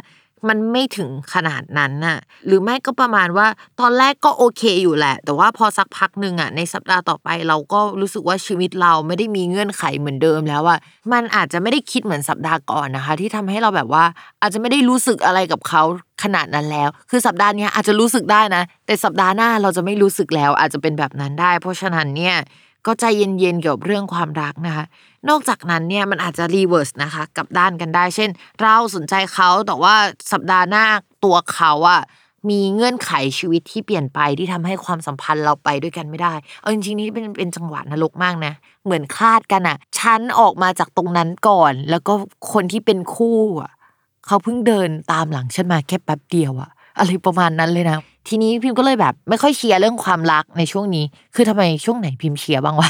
[0.49, 2.17] มันไม่ถึงขนาดนั้นน่ะ
[2.47, 3.47] หรือไม่ก็ประมาณว่า
[3.79, 10.79] ตอนแรกก็โอเคอยู่แหละ แต่ว่าพอสักพักหนึ่งอะในสัปดาห์ต่อไปเราก็รู้สึกว่าชีวิตเราไม่ได้มีเงื่อนไขเหมือนเดิมแล้วอะ
[11.11, 14.05] มันอาจจะไม่ได้คิดเหมือนสัปดาห์ก่อนนะคะ ที่ทำให้เราแบบว่า
[14.41, 15.81] อาจจะไม่ได้รู้สึกอะไรกับเขา
[16.23, 22.35] ขนาดนั้นแล้ว คือสัปดาห์นี้อาจจะรู้สึกได้นะ แต่สัปดาห์หน้าเราจะไม่รู้สึกแล้วอาจจะเป็นแบบนั้นได้ เพราะฉะนั้นเนี่ย
[22.85, 24.85] ก็ใจเย็นๆเกี่ยวกับเรื่องความรักนะคะ
[25.29, 28.29] นอกจากนั้นเนี่ยมันอาจจะ reverse นะคะกลับด้านกันได้ เช่น
[28.61, 29.95] เราสนใจเขาแต่ว่า
[30.31, 30.85] สัปดาห์หน้า
[31.23, 32.01] ตัวเขาอะ
[32.49, 38.53] มีเงื่อนไขชีวิตที่เปลี่ยนไปที่ทำให้ความสัมพันธ์เราไปด้วยกันไม่ได้ เอาจริงๆนี่เป็นเป็นจังหวะนรกมากนะ
[38.85, 42.13] เหมือนคลาดกันอะฉันออกมาจากตรงนั้นก่อน แล้วก็
[42.53, 43.71] คนที่เป็นคู่อะ
[44.27, 47.97] เขาเพิ่งเดินตามหลังฉันมาแค่แป๊บเดียวอะอะไรประมาณนั้นเลยนะ
[48.27, 51.05] ทีนี้พิมก็เลยแบบ ไม่ค่อยเชียร์เรื่องความรักในช่วงนี้
[51.35, 52.89] คือทำไมช่วงไหนพิมเชียร์บ้างวะ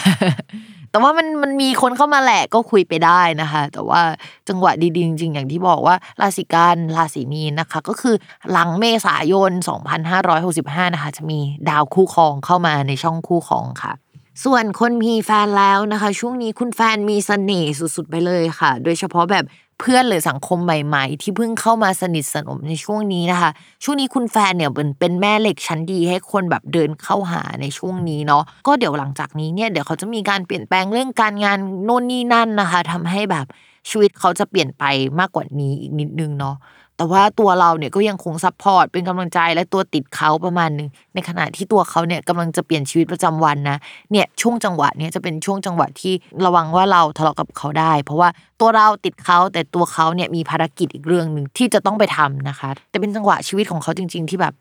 [0.92, 4.02] แต่ว่ามันมันมีคนเข้ามาแหละก็คุยไปได้นะคะ แต่ว่า
[4.50, 8.16] จังหวะดีๆจริงๆอย่างที่บอกว่าราศีกันราศีมีนนะคะ ก็คือ
[8.52, 9.52] หลังเมษายน
[10.24, 13.94] 2565 นะคะ จะมีดาวคู่ครองเข้ามาในช่องคู่ครองค่ะ
[14.44, 19.46] ส่วนคนมีแฟนแล้วนะคะ ช่วงนี้คุณแฟนมีเสน่ห์สุดๆไปเลยค่ะ โดยเฉพาะแบบ
[19.84, 23.52] พื่อนหรือสังคมใหม่ ๆ ที่เพิ่งเข้ามาสนิทสนมในช่วงนี้นะคะ
[23.84, 33.46] ช่วงนี้คุณแฟนเนี่ยเป็นเป็นแม่เหล็กชั้นดีให้คนแบบเดินเข้าหาในช่วงนี้เนาะก็เดี๋ยวหลังจากนี้เนี่ยเดี๋ยวเขาจะมีการเปลี่ยนแปลงเรื่องการงานโน่นนี่นั่นนะคะทำให้แบบ
[33.90, 34.84] ชีวิตเขาจะเปลี่ยนไป
[35.20, 36.56] มากกว่านี้อีกนิดนึงเนาะ
[36.98, 43.78] แต่ว่าตัวเราเนี่ยก็ยังคง support เป็นกำลังใจและตัวติดเขาประมาณหนึงในขณะที่ตัวเขาเนี่ยกำลังจะเปลี่ยนชีวิตประจำวันนะ
[44.12, 46.14] เนี่ยช่วงจังหวะเนี่ยจะเป็นช่วงจังหวะที่
[46.46, 48.30] ระวังว่าเราทะเลาะกับเขาได้ เพราะว่า
[48.62, 54.54] ตัวเราติดเขาแต่ตัวเขาเนี่ยมีภารกิจอีกเรื่องหนึ่งที่จะต้องไปทำนะคะ แต่เป็นจังหวะชีวิตของเขาจริง ๆ ที่แบบ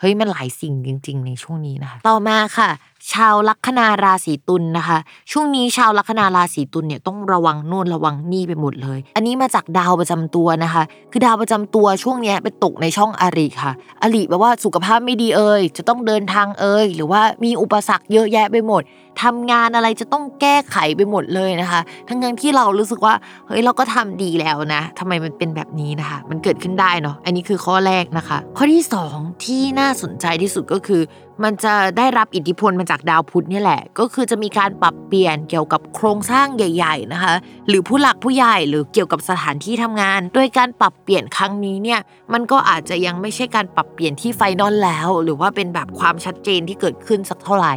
[0.00, 2.70] เฮ้ยมันหลายสิ่งจริง ๆ ในช่วงนี้นะคะ ต่อมาค่ะ
[3.12, 4.98] ชาวลัคนาราศีตุลนะคะ
[5.32, 10.82] ช่วงนี้ชาวลัคนาราศีตุลเนี่ยต้องระวังโน่นระวังนี่ไปหมดเลย อันนี้มาจากดาวประจำตัวนะคะ
[11.12, 13.72] คือดาวประจำตัวช่วงนี้ไปตกในช่องอริค่ะ
[14.02, 18.82] อริแปลว่าสุขภาพไม่ดีเอ่ยจะต้องเดินทางเอ่ยหรือว่ามีอุปสรรคเยอะแยะไปหมด
[19.22, 23.14] ทำงานอะไรจะต้องแก้ไขไปหมดเลยนะคะ ทั้งนั้นที่เรารู้สึกว่า
[23.48, 31.02] เฮ้ยเราก็ทำดีแล้วนะทำไมมันเป็นแบบนี้นะคะ มันเกิดขึ้นได้เนาะอันนี้คือข้อแรกนะคะ ข้อที่สองที่น่าสนใจที่สุดก็คือ
[31.44, 37.34] มันจะได้รับอิทธิพลมาจากดาวพุธนี่แหละ ก็คือจะมีการปรับเปลี่ยนเกี่ยวกับโครงสร้างใหญ่ ๆนะคะ
[37.68, 42.00] หรือผู้หลักผู้ใหญ่หรือเกี่ยวกับสถานที่ทำงาน โดยการปรับเปลี่ยนครั้งนี้เนี่ย
[42.32, 47.72] มันก็อาจจะยังไม่ใช่การปรับเปลี่ยนที่ไฟนอลแล้ว หรือว่าเป็นแบบความชัดเจนที่เกิดขึ้นสักเท่าไหร่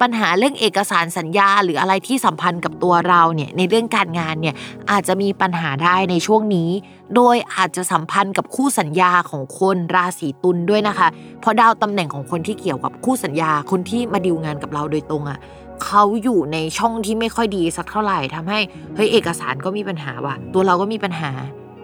[0.00, 4.54] ปัญหาเรื่องเอกสารสัญญา หรืออะไรที่สัมพันธ์กับตัวเราเนี่ยในเรื่องการงานเนี่ย
[4.90, 6.70] อาจจะมีปัญหาได้ในช่วงนี้
[7.16, 11.08] โดยอาจจะสัมพันธ์กับคู่สัญญาของคนราศีตุลด้วยนะคะ
[11.40, 15.38] เพราะดาวตำแหน่งของคนที่เกี่ยวกับคู่สัญญาคนที่มาดีลงานกับเราโดยตรงอะ่ะ
[15.84, 18.58] เขาอยู่ในช่องที่ไม่ค่อยดีสักเท่าไหร่ทำให้
[18.94, 21.30] เฮ้ยเอกสารก็มีปัญหาว่ะตัวเราก็มีปัญหา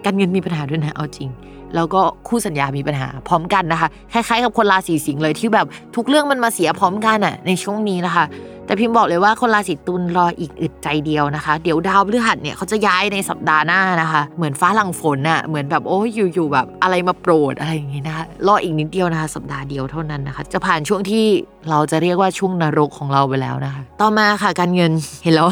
[0.04, 1.28] การเงินมีปัญหาด้วยนะเอาจริง
[1.74, 5.66] แล้วก็คู่สัญญามีปัญหาพร้อมกันนะคะ คล้ายๆกับคนราศีสิงห์เลยที่แบบ
[5.96, 8.24] ทุกเรื่องมันมาเสียพร้อมกันอะในช่วงนี้นะคะ
[8.66, 21.24] แต่พิมพ์บอกเลยว่าคนราศีตุลรออีกอึดใจเดียวนะคะ เดี๋ยวดาวพฤหัสเนี่ยเขาจะย้ายในสัปดาห์หน้านะคะ เหมือนฟ้าหลังฝนอะเหมือนแบบโอ้ยอยู่ๆแบบอะไรมาโปรดอะไรอย่างงี้นะคะรออีกนิดเดียวนะคะ สัปดาห์เดียวเท่านั้นนะคะ จะผ่านช่วงที่
[21.70, 25.46] เราจะเรียกว่าช่วงนรกของเราไปแล้วนะคะ ต่อมาค่ะการเงินเห็นแล้ว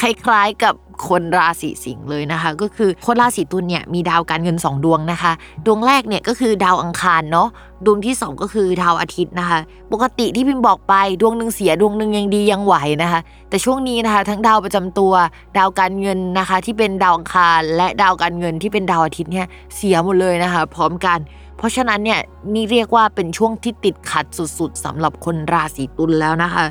[0.00, 0.74] คล้ายๆกับ
[1.08, 5.32] คนราศีสิงห์เลยนะคะ ก็คือคนราศีตุลเนี่ยมีดาวการเงิน 2 ดวงนะคะ
[5.66, 7.48] ดวงแรกเนี่ยก็คือดาวอังคารเนาะ
[7.84, 9.58] ดวงที่ 2 ก็คือดาวอาทิตย์นะคะ
[9.92, 15.12] ปกติที่พิมพ์บอกไปดวงหนึ่งเสียดวงหนึ่งยังดียังไหวนะคะ แต่ช่วงนี้นะคะ ทั้งดาวประจำตัว
[15.58, 21.18] ดาวการเงินนะคะ ที่เป็นดาวอังคารและดาวการเงินที่เป็นดาวอาทิตย์เนี่ยเสียหมดเลยนะคะ พร้อมกัน
[21.58, 22.20] เพราะฉะนั้นเนี่ย
[22.54, 24.24] นี่เรียกว่าเป็นช่วงที่ติดขัด
[24.58, 26.64] สุด ๆสำหรับคนราศีตุลแล้วนะคะ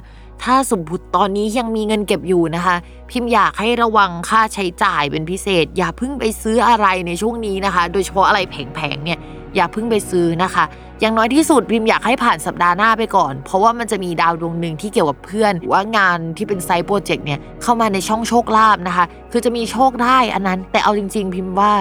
[0.43, 2.75] ถ้าสมมติตอนนี้ยังมีเงินเก็บอยู่นะคะ
[3.11, 9.19] พิมพ์อยากให้ระวังค่าใช้จ่ายเป็นพิเศษ อย่าเพิ่งไปซื้ออะไรในช่วงนี้นะคะ โดยเฉพาะอะไรแผงๆเนี่ย
[9.55, 10.65] อย่าเพิ่งไปซื้อนะคะ
[11.01, 21.71] อย่างน้อยที่สุดพิมพ์อยากให้ผ่านสัปดาห์หน้าไปก่อน เพราะว่ามันจะมีดาวดวงหนึ่งที่เกี่ยวกับเพื่อน หรือว่างานที่เป็นไซต์โปรเจกต์เนี่ยเข้ามาในช่องโชคลาภนะคะ คือจะมีโชคได้อันนั้น แต่เอาจริง ๆ พิมพ์ว่า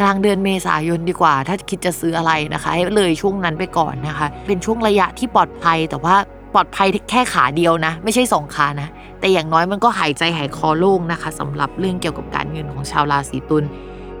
[0.00, 6.16] กลางเดือนเมษายนดีกว่า ถ้าคิดจะซื้ออะไรนะคะ ให้เลยช่วงนั้นไปก่อนนะคะ เป็นช่วงระยะที่ปลอดภัยแต่ว่า
[6.54, 8.88] ปลอดภัยแค่ขาเดียวนะ ไม่ใช่สองขานะ
[9.20, 13.64] แต่อย่างน้อยมันก็หายใจหายคอโล่งนะคะสำหรับเรื่องเกี่ยวกับการเงินของชาวราศีตุล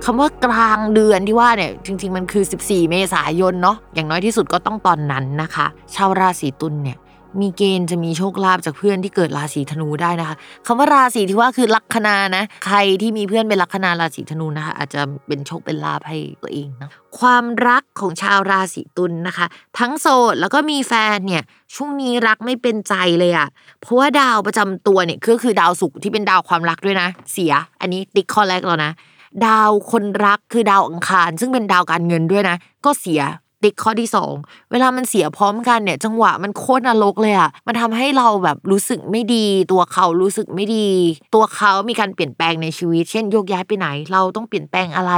[0.04, 6.98] คำว่ากลางเดือนที่ว่าเนี่ยจริง ๆ มันคือ 14 เมษายนเนาะอย่างน้อยที่สุดก็ต้องตอนนั้นนะคะ ชาวราศีตุลเนี่ย
[7.40, 19.46] มีเกณฑ์จะมีโชคลาภจากเพื่อนที่เกิดราศีธนูได้นะคะคำว่าราศีที่ว่าคือลัคนานะ ใครที่มีเพื่อนเป็นลัคนาราศีธนูนะคะ อาจจะเป็นโชคเป็นลาภให้ตัวเองนะความรักของชาวราศีตุลนนะคะ
[19.78, 21.42] ทั้งโสดแล้วก็มีแฟนเนี่ย
[21.74, 23.48] ช่วงนี้รักไม่เป็นใจเลยอะ
[23.80, 28.92] เพราะว่าดาวประจำตัวเนี่ยก็คือดาวศุกร์ที่เป็นดาวความรักด้วยนะ เสีย อันนี้ติ๊กข้อแรกแล้วนะ
[29.46, 33.22] ดาวคนรักคือดาวอังคาร ซึ่งเป็นดาวการเงินด้วยนะ ก็เสีย
[33.62, 34.32] ติ๊กข้อที่ 2
[34.70, 40.88] เวลามันเสียพร้อมกันเนี่ย จังหวะมันโคตรนรกเลยอะมันทำให้เราแบบรู้สึกไม่ดี ตัวเขารู้สึกไม่ดี
[41.34, 45.12] ตัวเขามีการเปลี่ยนแปลงในชีวิต เช่นโยกย้ายไปไหน เราต้องเปลี่ยนแปลงอะไร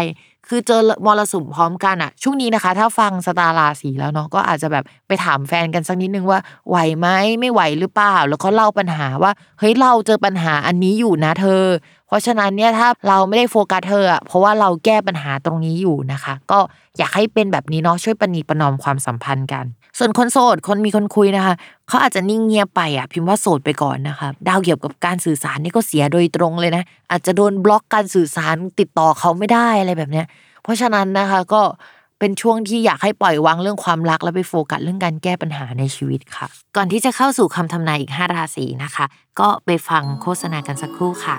[0.49, 7.09] คือเจอมรสุมพร้อมกันอะช่วงนี้นะคะ ถ้าฟังสตาราสีแล้วเนาะก็อาจจะแบบไปถามแฟนกันสักนิดนึงว่าไหวไหม
[7.41, 11.64] ไม่ไหวหรือเปล่า แล้วก็เล่าปัญหาว่าเฮ้ยเราเจอปัญหาอันนี้อยู่นะเธอ
[12.07, 16.59] เพราะฉะนั้นเนี่ยถ้าเราไม่ได้โฟกัสเธออะเพราะว่าเราแก้ปัญหาตรงนี้อยู่นะคะ ก็
[16.99, 19.64] อยากให้เป็นแบบนี้เนาะช่วยปณีประนอมความสัมพันธ์กัน
[19.99, 21.55] ส่วนคนโสดคนมีคนคุยนะคะ
[21.88, 30.26] เขาอาจจะนิ่งเงียบไปอะพิมพ์ว่าโสดไปก่อนนะคะดาวเกี่ยวกับการสื่อสารนี่ก็เสียโดยตรงเลยนะอาจจะโดนบล็อกการสื่อสารติดต่อเขาไม่ได้อะไรแบบเนี้ย
[30.62, 31.62] เพราะฉะนั้นนะคะก็
[32.18, 39.05] เป็นช่วงที่อยากให้ปล่อยวางเรื่องความรักแล้วไปโฟกัสเรื่องการแก้ปัญหาในชีวิตค่ะ ก่อนที่จะเข้าสู่คำทำนายอีก 5 ราศีนะคะ
[39.41, 41.36] ก็ไปฟังโฆษณากันสักครู่ค่ะ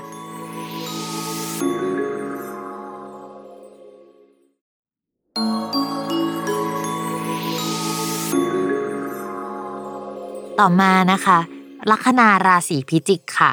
[10.62, 11.40] ต่อมานะคะ
[11.92, 13.52] ลัคนาราศีพิจิกค่ะ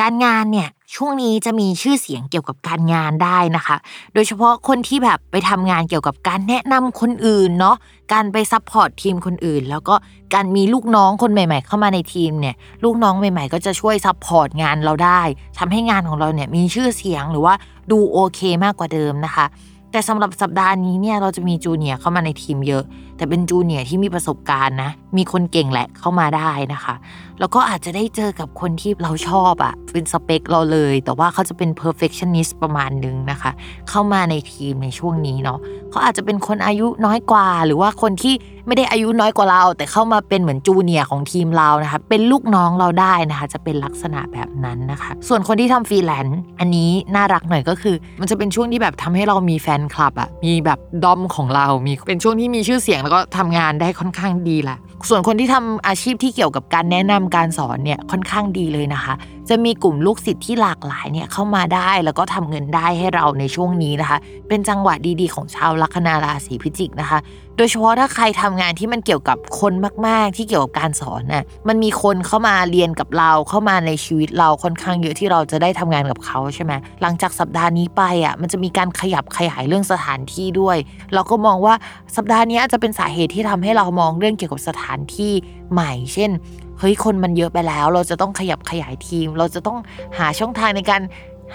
[0.00, 3.76] การงานเนี่ยช่วงนี้จะมีชื่อเสียงเกี่ยวกับการงานได้นะคะ
[4.14, 7.76] โดยเฉพาะคนที่แบบไปทำงานเกี่ยวกับการแนะนำคนอื่นเนาะ
[8.12, 9.94] การไป support ทีมคนอื่น แล้วก็
[10.34, 12.54] การมีลูกน้องคนใหม่ ๆ เข้ามาในทีมเนี่ย
[12.84, 15.20] ลูกน้องใหม่ ๆ ก็จะช่วย support งานเราได้
[15.58, 17.54] ทำให้งานของเราเนี่ยมีชื่อเสียงหรือว่า
[17.90, 19.46] ดูโอเคมากกว่าเดิมนะคะ
[19.92, 22.84] แต่สำหรับสัปดาห์นี้เนี่ยเราจะมี junior เข้ามาในทีมเยอะ
[23.20, 26.94] แต่เป็น junior ที่มีประสบการณ์นะ มีคนเก่งแหละเข้ามาได้นะคะ
[27.40, 33.50] แล้วก็อาจจะได้เจอกับคนที่เราชอบอะ่ะเป็นสเปคเราเลย แต่ว่าเขาจะเป็น perfectionist ประมาณนึงนะคะ
[33.90, 35.58] เข้ามาในทีมในช่วงนี้เนาะ
[35.90, 38.34] เขาอาจจะเป็นคนอายุน้อยกว่า หรือว่าคนที่
[38.66, 54.78] ไม่ได้อายุน้อยกว่าเรา แต่เข้ามาเป็นเหมือนจูเนียร์ของทีมเรานะคะ เป็นลูกน้องเราได้นะคะ จะเป็นลักษณะแบบนั้นนะคะ ส่วนคนที่ทำฟรีแลนซ์อันนี้น่ารักหน่อยก็คือ มันจะเป็นช่วงที่แบบทำให้เรามีแฟนคลับอะมีแบบดอมของเรา มีเป็นช่วงที่มีชื่อเสียงแล้วก็ทำงานได้ค่อนข้างดีแหละ
[55.08, 59.14] ส่วนคนที่ทำอาชีพที่เกี่ยวกับการแนะนำการสอนเนี่ยค่อนข้างดีเลยนะคะ
[59.48, 67.18] จะมีกลุ่มลูกศิษย์ที่หลากหลายเนี่ยเข้ามาได้แล้วก็ทำเงินได้ให้เราในช่วงนี้นะคะ เป็นจังหวะดีๆ ของชาวลัคนาราศีพิจิกนะคะ
[67.56, 69.72] โดยเฉพาะถ้าใครทำงานที่มันเกี่ยวกับคน
[70.06, 76.72] มากๆ ที่เกี่ยวกับการสอนน่ะมันมีคนเข้ามาเรียนกับเราเข้ามาในชีวิตเราค่อนข้างเยอะที่เราจะได้ทำงานกับเขาใช่ไหม
[77.02, 80.76] หลังจากสัปดาห์นี้ไปอะมันจะมีการขยับขยายเรื่องสถานที่ด้วย
[81.14, 81.74] เราก็มองว่า
[82.16, 85.32] สัปดาห์นี้อาจจะเป็นสาเหตุที่ทำให้เรามองเรื่องเกี่ยวกับสถานที่
[85.72, 86.30] ใหม่ เช่น
[86.78, 89.78] เฮ้ยคนมันเยอะไปแล้ว เราจะต้องขยับขยายทีม เราจะต้อง
[90.18, 91.02] หาช่องทางในการ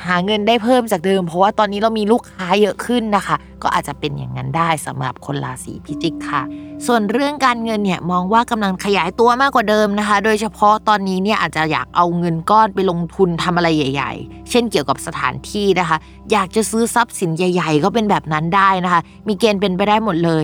[0.05, 6.41] หาเงินได้เพิ่มจากเดิม เพราะว่าตอนนี้เรามีลูกค้าเยอะขึ้นนะคะ ก็อาจจะเป็นอย่างนั้นได้สำหรับคนราศีพิจิกค่ะ
[6.87, 15.97] ส่วนเรื่องการเงินเนี่ยมองว่ากำลังขยายตัวมากกว่าเดิมนะคะ โดยเฉพาะตอนนี้เนี่ยอาจจะอยากเอาเงินก้อนไปลงทุนทำอะไรใหญ่ ๆ เช่นเกี่ยวกับสถานที่นะคะ
[16.31, 20.43] อยากจะซื้อทรัพย์สินใหญ่ ๆ ก็เป็นแบบนั้นได้นะคะ มีเกณฑ์เป็นไปได้หมดเลย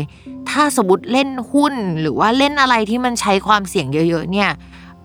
[0.50, 4.50] ถ้าสมมติเล่นหุ้นหรือว่าเล่นอะไรที่มันใช้ความเสี่ยงเยอะ ๆ เนี่ย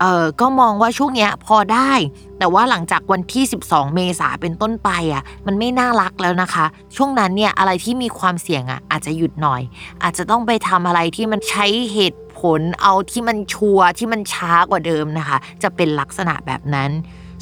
[0.01, 1.91] เออก็มองว่าช่วงเนี้ยพอได้
[2.39, 9.61] แต่ว่าหลังจากวันที่ 12 เมษาเป็นต้นไปอะ มันไม่น่ารักแล้วนะคะ ช่วงนั้นเนี่ยอะไรที่มีความเสี่ยงอะ อาจจะหยุดหน่อย
[10.03, 16.91] อาจจะต้องไปทำอะไรที่มันใช้เหตุผลเอาที่มันชัวร์ที่มันช้ากว่าเดิมนะคะ จะเป็นลักษณะแบบนั้น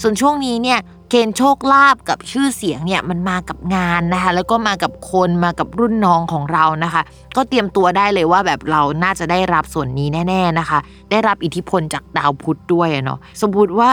[0.01, 0.80] ส่วนช่วงนี้เนี่ย
[1.10, 7.01] เกณฑ์โชคลาภกับชื่อเสียงเนี่ยมันมากับงานนะคะ แล้วก็มากับคนมากับรุ่นน้องของเรานะคะ
[7.36, 10.79] ก็เตรียมตัวได้เลยว่าแบบเราน่าจะได้รับส่วนนี้แน่ ๆนะคะ
[11.11, 13.91] ได้รับอิทธิพลจากดาวพุธด้วยเนาะสมมติว่า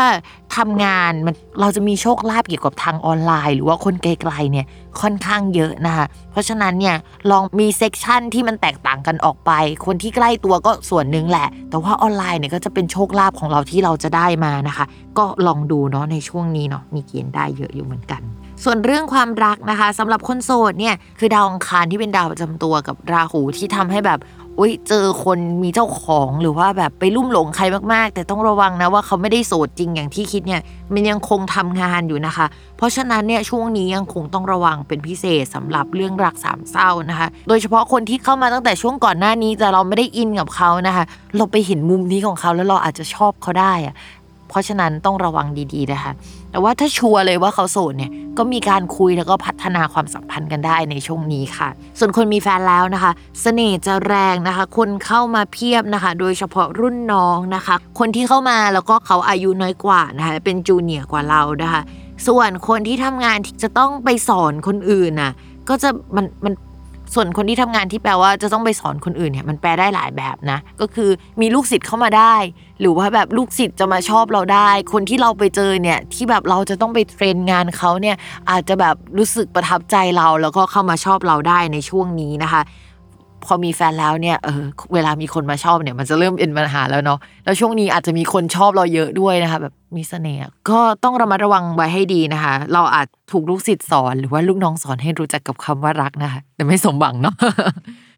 [0.56, 4.66] ทำงานมันเราจะมีโชคลาภเกี่ยวกับทางออนไลน์ หรือว่าคนไกลๆเนี่ย
[5.00, 6.96] ค่อนข้างเยอะนะคะเพราะฉะนั้นเนี่ย
[7.30, 9.50] ลองมี section ที่มันแตกต่างกันออกไป
[9.86, 14.86] คนที่ใกล้ตัวก็ส่วนหนึ่งแหละ แต่ว่าออนไลน์เนี่ยก็จะเป็นโชคลาภของเราที่เราจะได้มานะคะ
[15.18, 18.22] ก็ลองดูเนาะในช่วงนี้เนาะมีเกณฑ์ได้เยอะอยู่เหมือนกัน
[18.64, 24.20] ส่วนเรื่องความรักนะคะสำหรับคนโสดเนี่ยคือดาวอังคารที่เป็นดาวประจำตัวกับราหูที่ทำให้แบบ
[24.58, 30.60] อุ้ยเจอคนมีเจ้าของหรือว่าแบบไปลุ่มหลงใครมากๆ แต่ต้องระวังนะว่าเขาไม่ได้โสดจริงอย่างที่คิดเนี่ย
[30.92, 32.46] มันยังคงทำงานอยู่นะคะ
[32.76, 41.04] เพราะฉะนั้นเนี่ยช่วงนี้ยังคงต้องระวังเป็นพิเศษสำหรับเรื่องรักสามเศร้านะคะ โดยเฉพาะคนที่เข้ามาตั้งแต่ช่วงก่อนหน้านี้แต่เราไม่ได้อินกับเขานะคะ
[41.36, 43.94] เราไปเห็นมุมนี้ของเขาแล้วเราอาจจะชอบเขาได้อะ
[44.48, 46.12] เพราะฉะนั้นต้องระวังดีๆนะคะ
[46.52, 61.82] แต่ว่าถ้าชัวร์เลยว่าเขาโสดเนี่ยก็มีการคุยแล้วก็พัฒนาความสัมพันธ์กันได้ในช่วงนี้ค่ะ ส่วนคนมีแฟนแล้วนะคะเสน่ห์จะแรงนะคะ คนเข้ามาเพียบนะคะ โดยเฉพาะรุ่นน้องนะคะ คนที่เข้ามาแล้วก็เขาอายุน้อยกว่านะคะเป็นจูเนียร์กว่าเรานะคะ
[62.26, 65.32] ส่วนคนที่ทำงานที่จะต้องไปสอนคนอื่นน่ะ
[65.68, 66.54] ก็จะมันมัน
[67.14, 71.10] ส่วนคนที่ทำงานที่แปลว่าจะต้องไปสอนคนอื่นเนี่ยมันแปลได้หลายแบบนะ ก็คือ
[71.40, 72.34] มีลูกศิษย์เข้ามาได้
[72.80, 78.16] หรือว่าแบบลูกศิษย์จะมาชอบเราได้ คนที่เราไปเจอเนี่ยที่แบบเราจะต้องไปเทรนงานเขาเนี่ย
[78.50, 82.62] อาจจะแบบรู้สึกประทับใจเราแล้วก็เข้ามาชอบเราได้ในช่วงนี้นะคะ
[83.44, 84.62] พอมีแฟนแล้วเนี่ยเออ
[84.94, 97.34] เวลามีคนมาชอบเนี่ย มันจะเริ่มเป็นปัญหาแล้วเนาะแล้วช่วงนี้อาจจะมีคนชอบเราเยอะด้วยนะคะ แบบมีเสน่ห์ก็ต้องระมัดระวังไว้ให้ดีนะคะ เราอาจถูกลูกศิษย์สอนหรือว่าลูกน้องสอนให้รู้จักกับคำว่ารักนะคะ แต่ไม่สมหวังเนาะ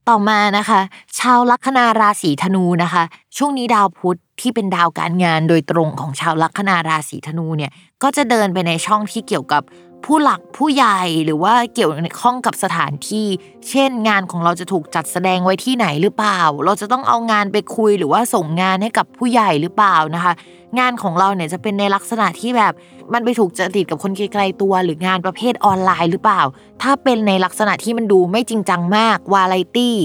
[0.09, 0.81] ต่อมานะคะ
[1.19, 3.03] ชาวลัคนาราศีธนูนะคะ
[3.37, 7.71] ช่วงนี้ดาวพุธที่เป็นดาวการงานโดยตรงของชาวลัคนาราศีธนูเนี่ย
[8.03, 9.63] ก็จะเดินไปในช่องที่เกี่ยวกับ
[10.05, 13.27] ผู้หลักผู้ใหญ่หรือว่าเกี่ยวข้องกับสถานที่
[13.71, 20.33] เช่น งานของเราจะถูกจัดแสดงไว้ที่ไหนหรือเปล่า เราจะต้องเอางานไปคุยหรือว่าส่งงานให้กับผู้ใหญ่หรือเปล่านะคะ
[20.79, 22.73] งานของเราเนี่ยจะเป็นในลักษณะที่แบบ
[23.13, 26.43] มันไปถูกจริตกับคนไกลๆตัว หรืองานประเภทออนไลน์หรือเปล่า
[26.83, 29.97] ถ้าเป็นในลักษณะที่มันดูไม่จริงจังมากวาไรตี้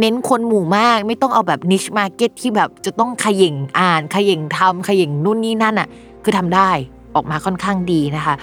[0.00, 5.88] เน้นคนหมู่มากไม่ต้องเอาแบบ niche market ที่แบบจะต้องเขย่งอ่านเขย่งทำเขย่งนู่นนี่นั่นอะ
[6.24, 6.70] คือทำได้
[7.14, 8.34] ออกมาค่อนข้างดีนะคะ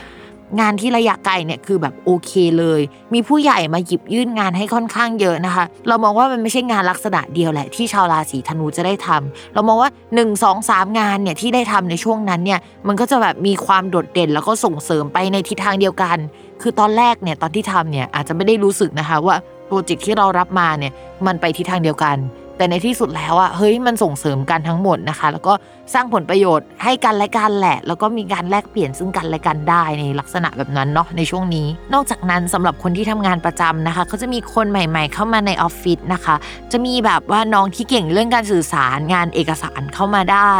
[0.60, 2.82] งานที่ระยะไกลเนี่ยคือแบบโอเคเลย
[3.14, 16.18] มีผู้ใหญ่มาหยิบยื่นงานให้ค่อนข้างเยอะนะคะ เรามองว่ามันไม่ใช่งานลักษณะเดียวแหละ ที่ชาวราศีธนูจะได้ทำเรามองว่า 1 2 3 งานเนี่ยที่ได้ทำในช่วงนั้นเนี่ยมันก็จะแบบมีความโดดเด่นแล้วก็ส่งเสริมไปในทิศทางเดียวกัน
[16.62, 19.36] คือตอนแรกเนี่ยตอนที่ทำเนี่ยอาจจะไม่ได้รู้สึกนะคะว่า
[19.68, 20.94] โปรเจกต์ที่เรารับมาเนี่ย
[21.26, 22.18] มันไปทิศทางเดียวกัน
[22.58, 25.54] แต่ในที่สุดแล้วอะเฮ้ยมันส่งเสริมกันทั้งหมดนะคะ แล้วก็
[25.94, 36.36] สร้างผลประโยชน์ให้กันและกันแหละ แล้วก็มีการแลกเปลี่ยนซึ่งกันและกันได้ในลักษณะแบบนั้นเนาะในช่วงนี้ นอกจากนั้นสำหรับคนที่ทำงานประจำนะคะเขาจะมีคนใหม่ ๆ เข้ามาในออฟฟิศนะคะ
[36.72, 40.54] จะมีแบบว่าน้องที่เก่งเรื่องการสื่อสารงานเอกสารเข้ามาได้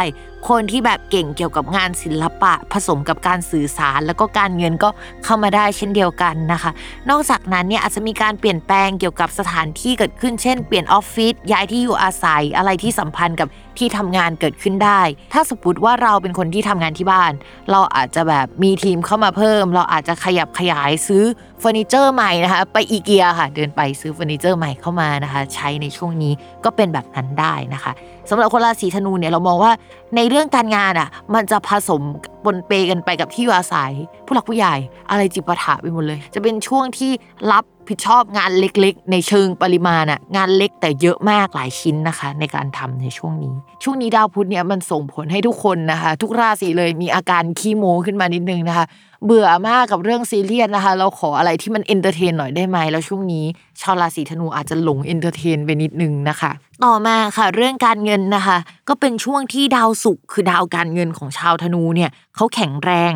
[0.48, 4.88] คนที่แบบเก่งเกี่ยวกับงานศิลปะ ผสมกับการสื่อสาร แล้วก็การเงินก็
[5.24, 6.70] เข้ามาได้เช่นเดียวกันนะคะ
[7.10, 13.48] นอกจากนั้นเนี่ยอาจจะมีการเปลี่ยนแปลงเกี่ยวกับสถานที่เกิดขึ้นเช่น เปลี่ยนออฟฟิศย้ายที่อยู่อาศัยอะไรที่สัมพันธ์กับ
[13.78, 15.00] ที่ทำงานเกิดขึ้นได้
[15.32, 17.32] ถ้าสมมติว่าเราเป็นคนที่ทำงานที่บ้าน
[17.70, 21.24] เราอาจจะแบบมีทีมเข้ามาเพิ่ม เราอาจจะขยับขยายซื้อ
[21.60, 26.32] เฟอร์นิเจอร์ใหม่นะคะ ไปอีเกียค่ะ เดินไปซื้อเฟอร์นิเจอร์ใหม่เข้ามานะคะ ใช้ในช่วงนี้
[26.64, 27.92] ก็เป็นแบบนั้นได้นะคะ
[28.30, 29.72] สำหรับคนราศีธนูเนี่ยเรามองว่า
[30.16, 32.02] ในเรื่องการงานอะมันจะผสม
[32.44, 33.92] ปนเปกันไปกับที่อยู่อาศัย
[34.26, 34.74] ผู้หลักผู้ใหญ่
[35.10, 37.10] อะไรจิปาถะไปหมดเลย จะเป็นช่วงที่
[37.52, 48.86] รับ ผิดชอบงานเล็กๆ ในเชิงปริมาณอะงานเล็กแต่เยอะมากหลายชิ้นนะคะ ในการทำในช่วงนี้ ช่วงนี้ดาวพุธเนี่ยมันส่งผลให้ทุกคนนะคะ ทุกราศีเลยมีอาการขี้โมขึ้นมานิดนึงนะคะ
[49.24, 53.44] เบื่อมากกับเรื่องซีเรียสนะคะ เราขออะไรที่มัน entertain หน่อยได้ไหมแล้วช่วงนี้
[53.80, 56.52] ชาวราศีธนูอาจจะหลง entertain ไปนิดนึงนะคะ
[56.84, 58.58] ต่อมาค่ะเรื่องการเงินนะคะ
[58.88, 63.12] ก็เป็นช่วงที่ดาวศุกร์คือดาวการเงินของชาวธนูเนี่ยเขาแข็งแรง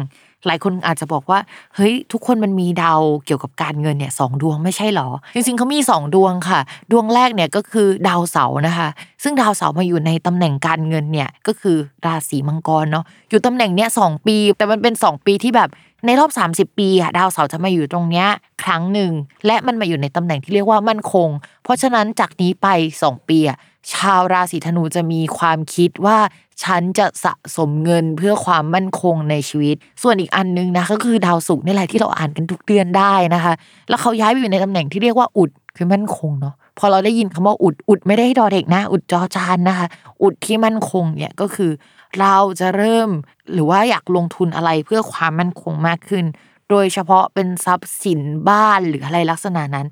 [0.46, 1.38] หลายคนอาจจะบอกว่า
[1.76, 6.60] เฮ้ย ทุกคนมันมีดาวเกี่ยวกับการเงินเนี่ยสองดวงไม่ใช่หรอ จริงๆเขามีสองดวงค่ะ
[6.92, 8.88] ดวงแรกเนี่ยก็คือดาวเสาร์นะคะ
[9.22, 11.76] ซึ่งดาวเสาร์มาอยู่ในตำแหน่งการเงินเนี่ยก็คือ
[12.06, 15.70] ราศีมังกรเนาะอยู่ตำแหน่งเนี้ยสองปี แต่มันเป็น 2 ปีที่แบบ
[16.06, 18.26] ในรอบ 30 ปีอะดาวเสาร์จะมาอยู่ตรงเนี้ย
[18.62, 19.12] ครั้งหนึ่ง
[19.46, 21.28] และมันมาอยู่ในตำแหน่งที่เรียกว่ามั่นคง
[21.62, 22.66] เพราะฉะนั้นจากนี้ไป
[23.02, 23.58] 2 ปีอะ
[23.92, 26.18] ชาวราศีธนูจะมีความคิดว่า
[26.64, 33.54] ฉันจะสะสมเงินเพื่อความมั่นคงในชีวิต ส่วนอีกอันนึงนะก็คือดาวศุกร์นี่แหละที่เราอ่านกันทุกเดือนได้นะคะ
[33.88, 39.86] แล้วเขาย้ายไปอยู่ในตำแหน่งที่เรียกว่าอุดคือมั่นคงเนาะพอเราได้ยินคำว่าอุดอุดไม่ได้ให้ดอเด็กนะ อุดจอจานนะคะ
[40.22, 41.70] อุดที่มั่นคงเนี่ยก็คือ
[42.18, 43.10] เราจะเริ่ม
[43.52, 46.24] หรือว่าอยากลงทุนอะไรเพื่อความมั่นคงมากขึ้น
[46.70, 49.86] โดยเฉพาะเป็นทรัพย์สินบ้านหรืออะไรลักษณะนั้น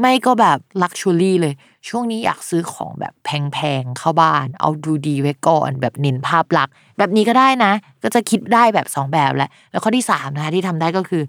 [0.00, 1.54] ไม่ก็แบบลักชัวรี่เลย
[1.88, 11.22] ช่วงนี้อยากซื้อของแบบแพงๆเข้าบ้าน เอาดูดีไว้ก่อนแบบเน้นภาพลักษณ์แบบนี้ก็ได้นะ ก็จะคิดได้แบบสองแบบแหละแล้วข้อที่สามนะคะที่ทำได้ก็คือ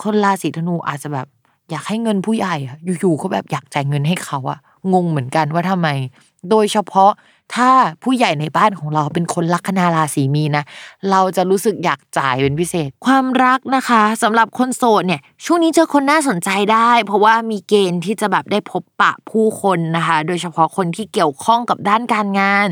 [0.00, 1.26] คนราศีธนูอาจจะแบบ
[1.70, 4.58] อยากให้เงินผู้ใหญ่อะอยู่ๆเขาแบบอยากจ่ายเงินให้เขาอะ
[4.92, 5.88] งงเหมือนกันว่าทำไม
[6.50, 7.10] โดยเฉพาะ
[7.54, 7.70] ถ้า
[8.02, 10.64] ผู้ใหญ่ในบ้านของเราเป็นคนลัคนาราศีมีนะ
[11.10, 22.66] เราจะรู้สึกอยากจ่ายเป็นพิเศษ ความรักนะคะสำหรับคนโสดเนี่ย ช่วงนี้เจอคนน่าสนใจได้ เพราะว่ามีเกณฑ์ที่จะแบบได้พบปะผู้คนนะคะ โดยเฉพาะคนที่เกี่ยวข้องกับด้านการงาน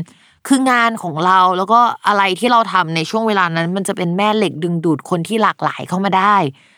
[0.47, 6.35] คืองานของเราแล้วก็อะไรที่เราทำในช่วงเวลานั้น มันจะเป็นแม่เหล็กดึงดูดคนที่หลากหลายเข้ามาได้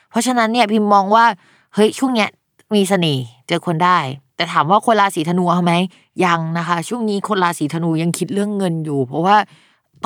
[0.10, 1.26] เพราะฉะนั้นเนี่ยพิมมองว่า
[1.74, 2.30] เฮ้ยช่วงเนี้ย
[2.76, 3.99] มีเสน่ห์เจอคนได้
[4.36, 5.74] แต่ถามว่าคนราศีธนูเอาไหม
[6.26, 9.38] ยังนะคะ ช่วงนี้คนราศีธนูยังคิดเรื่องเงินอยู่ เพราะว่า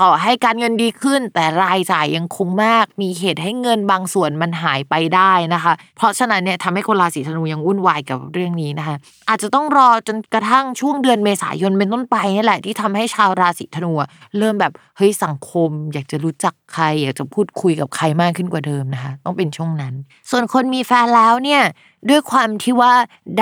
[0.01, 8.95] ต่อให้การเงินดีขึ้น แต่รายจ่ายยังคงมาก มีเหตุให้เงินบางส่วนมันหายไปได้นะคะ เพราะฉะนั้นเนี่ยทำให้คนราศีธนูยังวุ่นวายกับเรื่องนี้นะคะ
[9.29, 13.91] อาจจะต้องรอจนกระทั่งช่วงเดือนเมษายนเป็นต้นไปนี่แหละที่ทำให้ชาวราศีธนู
[14.37, 19.93] เริ่มแบบเฮ้ยสังคม อยากจะรู้จักใคร อยากจะพูดคุยกับใครมากขึ้นกว่าเดิมนะคะ ต้องเป็นช่วงนั้น
[20.29, 21.61] ส่วนคนมีแฟนแล้วเนี่ย
[22.09, 22.93] ด้วยความที่ว่า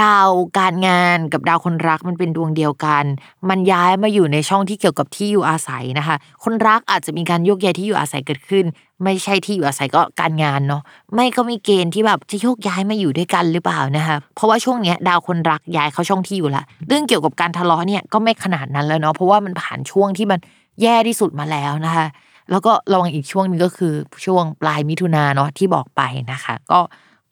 [0.01, 0.30] ดาว
[0.60, 3.03] การงานกับดาวคนรักมันเป็นดวงเดียวกัน
[3.49, 8.66] มันย้ายมาอยู่ในช่องที่เกี่ยวกับที่อยู่อาศัยนะคะ คนรักอาจจะมีการโยกย้ายที่อยู่อาศัยเกิดขึ้น
[9.03, 10.82] ไม่ใช่ที่อยู่อาศัยก็การงานเนาะ
[11.14, 20.39] ไม่ก็มีเกณฑ์ที่แบบจะโยกย้ายมาอยู่ด้วยกันหรือเปล่านะคะเพราะว่าช่วงเนี้ยดาวคนรักย้ายเข้าช่องที่อยู่ละเรื่องเกี่ยวกับการทะเลาะเนี่ยก็ไม่ขนาดนั้นแล้วเนาะเพราะว่ามันผ่านช่วงที่มัน
[20.82, 22.08] แย่ที่สุดมาแล้วนะคะ
[22.51, 23.93] แล้วก็ระวังอีกช่วงนึงก็คือ
[24.26, 26.01] ช่วงปลายมิถุนาเนาะที่บอกไป
[26.32, 26.80] นะคะ ก็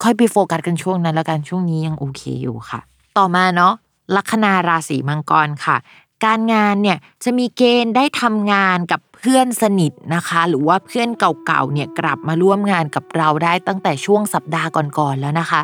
[0.04, 2.80] ค่อยไปโฟกัสกันช่วงนั้นแล้วกันช่วงนี้ยังโอเคอยู่ค่ะ
[3.18, 3.74] ต่อมาเนาะ
[4.16, 5.78] ลัคนาราศีมังกรค่ะ
[6.26, 15.62] การงานเนี่ยจะมีเกณฑ์ได้ทำงานกับเพื่อนสนิทนะคะ หรือว่าเพื่อนเก่าๆเนี่ยกลับมาร่วมงานกับเราได้ตั้งแต่ช่วงสัปดาห์ก่อนๆแล้วนะคะ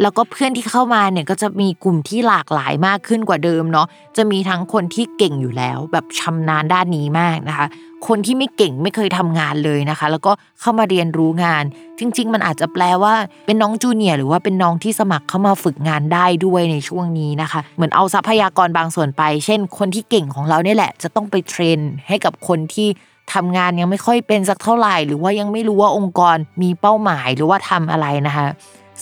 [0.00, 3.86] แล้วก็เพื่อนที่เข้ามาเนี่ยก็จะมีกลุ่มที่หลากหลายมากขึ้นกว่าเดิมเนาะ
[4.16, 7.66] จะมีทั้งคนที่เก่งอยู่แล้ว แบบชำนาญด้านนี้มากนะคะ
[8.08, 11.64] คนที่ไม่เก่งไม่เคยทำงานเลยนะคะ แล้วก็เข้ามาเรียนรู้งาน
[11.98, 13.14] จริง ๆ มันอาจจะแปลว่า
[13.46, 21.78] เป็นน้องจูเนียร์หรือว่าเป็นน้องที่สมัครเข้ามาฝึกงานได้ด้วยในช่วงนี้นะคะ เหมือนเอาทรัพยากรบางส่วนไป เช่น คนที่เก่งของเราเนี่ยแหละ จะต้องไปเทรน
[22.08, 22.88] ให้กับคนที่
[23.34, 28.46] ทำงานยังไม่ค่อยเป็นสักเท่าไหร่ หรือว่ายังไม่รู้ว่าองค์กรมีเป้าหมายหรือว่าทำอะไรนะคะ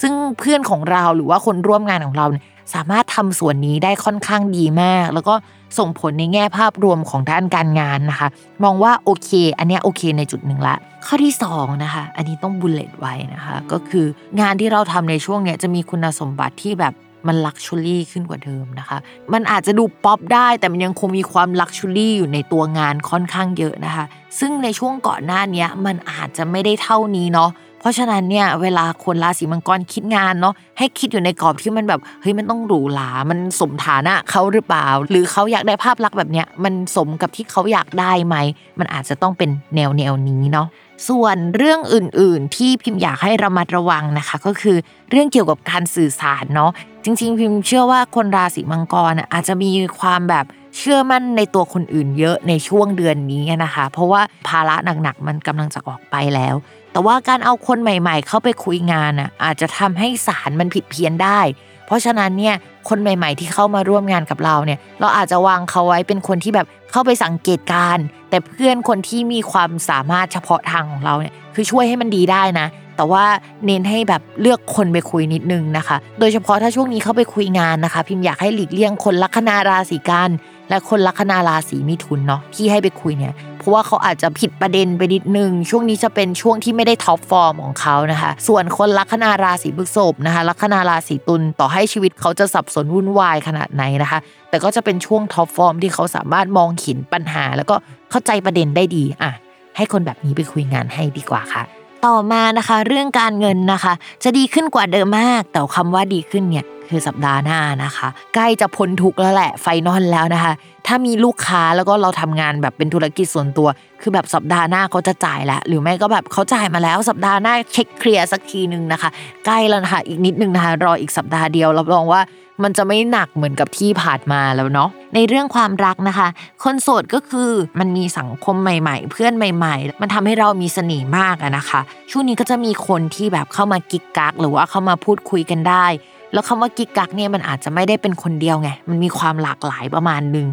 [0.01, 2.26] ซึ่งเพื่อนของเราหรือว่าคนร่วมงานของเรา
[2.74, 5.34] สามารถทำส่วนนี้ได้ค่อนข้างดีมาก แล้วก็
[5.79, 8.29] ส่งผลในแง่ภาพรวมของด้านการงานนะคะ
[8.64, 14.07] มองว่าโอเค อันนี้โอเคในจุดหนึ่งละ ข้อที่สองนะคะ อันนี้ต้อง bullet ไว้นะคะ ก็คือ
[14.41, 16.95] งานที่เราทำในช่วงเนี้ยจะมีคุณสมบัติที่แบบ
[17.29, 18.99] มัน luxury ขึ้นกว่าเดิมนะคะ
[19.33, 24.05] มันอาจจะดูป๊อปได้แต่มันยังคงมีความ luxury อยู่ในตัวงานค่อนข้างเยอะนะคะ
[24.39, 27.51] ซึ่งในช่วงก่อนหน้านี้มันอาจจะไม่ได้เท่านี้เนาะ
[27.81, 38.37] เพราะฉะนั้นเนี่ยเวลาคนราศีมังกรคิดงานเนาะให้คิดอยู่ในกรอบที่มันแบบเฮ้ยมันต้องหรูหรา มันสมฐานะเขาหรือเปล่า หรือเขาอยากได้ภาพลักษณ์แบบเนี้ยมันสมกับที่เขาอยากได้ไหม
[38.78, 40.66] มันอาจจะต้องเป็นแนวแนวนี้เนาะ
[41.09, 44.76] ส่วนเรื่องอื่น ๆ ที่พิมพ์อยากให้ระมัดระวังนะคะ ก็คือ
[45.11, 46.70] เรื่องเกี่ยวกับการสื่อสารเนาะ
[47.05, 49.70] จริง ๆ พิมพ์เชื่อว่าคนราศีมังกรอาจจะมี
[50.01, 56.55] ความแบบเชื่อมั่นในตัวคนอื่นเยอะในช่วงเดือนนี้นะคะ เพราะว่าภาระหนัก ๆ มันกำลังจะออกไปแล้ว
[56.93, 61.41] แต่ว่าการเอาคนใหม่ ๆ เข้าไปคุยงานอะอาจจะทำให้สารมันผิดเพี้ยนได้
[61.86, 62.55] เพราะฉะนั้นเนี่ย
[62.88, 67.99] คนใหม่ ๆ ที่เข้ามาร่วมงานกับเราเนี่ย เราอาจจะวางเขาไว้เป็นคนที่แบบเข้าไปสังเกตการณ์
[68.30, 72.66] แต่เพื่อนคนที่มีความสามารถเฉพาะทางของเราเนี่ยคือช่วยให้มันดีได้นะ
[72.97, 73.26] แแต่ว่า
[73.66, 80.31] เน้นให้แบบเลือกคนไปคุยนิดนึงนะคะ โดยเฉพาะถ้าช่วงนี้เข้าไปคุยงานนะคะ พิมพ์อยากให้หลีกเลี่ยงคนลัคนาราศีกันย์
[80.68, 94.19] และคนลัคนาราศีมิถุนเนาะที่ให้ไปคุยเนี่ย เพราะว่าเขาอาจจะผิดประเด็นไปนิดนึง ช่วงนี้จะเป็นช่วงที่ไม่ได้ top form ของเขานะคะ ส่วนคนลัคนาราศีพฤษภนะคะลัคนาราศีตุลต่อให้ชีวิตเขาจะสับสนวุ่นวายขนาดไหนนะคะ
[94.51, 97.77] แต่ก็จะเป็นช่วง top form ที่เขาสามารถมองเห็นปัญหา แล้วก็
[98.11, 99.33] เข้าใจประเด็นได้ดีอะ
[99.77, 103.92] ให้คนแบบนี้ไปคุยงานให้ดีกว่าค่ะ ต่อมานะคะ เรื่องการเงินนะคะ
[104.24, 110.53] จะดีขึ้นกว่าเดิมมาก แต่คำว่าดีขึ้นเนี่ยคือสัปดาห์หน้านะคะ ใกล้จะพ้นทุกข์แล้วแหละ final แล้วนะคะ
[110.86, 113.68] ถ้ามีลูกค้าแล้วก็เราทำงานแบบเป็นธุรกิจส่วนตัว
[114.01, 119.11] คือแบบสัปดาห์หน้าเขาจะจ่ายแล้วหรือไม่ก็แบบเขาจ่ายมาแล้ว สัปดาห์หน้าเช็ค clear สักทีนึงนะคะ
[119.46, 122.20] ใกล้แล้วนะคะอีกนิดนึงนะคะ รออีกสัปดาห์เดียวรับรองว่า
[122.63, 126.29] มันจะไม่หนักเหมือนกับที่ผ่านมาแล้วเนาะในเรื่องความรักนะคะ
[126.63, 131.81] คนโสดก็คือมันมีสังคมใหม่ ๆ เพื่อนใหม่ ๆ มันทำให้เรามีเสน่ห์มากอะนะคะ
[132.11, 135.87] ช่วงนี้ก็จะมีคนที่แบบเข้ามากิกกักหรือว่าเข้ามาพูดคุยกันได้
[136.33, 140.47] แล้วคำว่ากิกกักเนี่ยมันอาจจะไม่ได้เป็นคนเดียวไงมันมีความหลากหลายประมาณหนึ่ง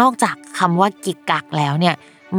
[0.00, 1.94] นอกจากคำว่ากิกกักแล้วเนี่ย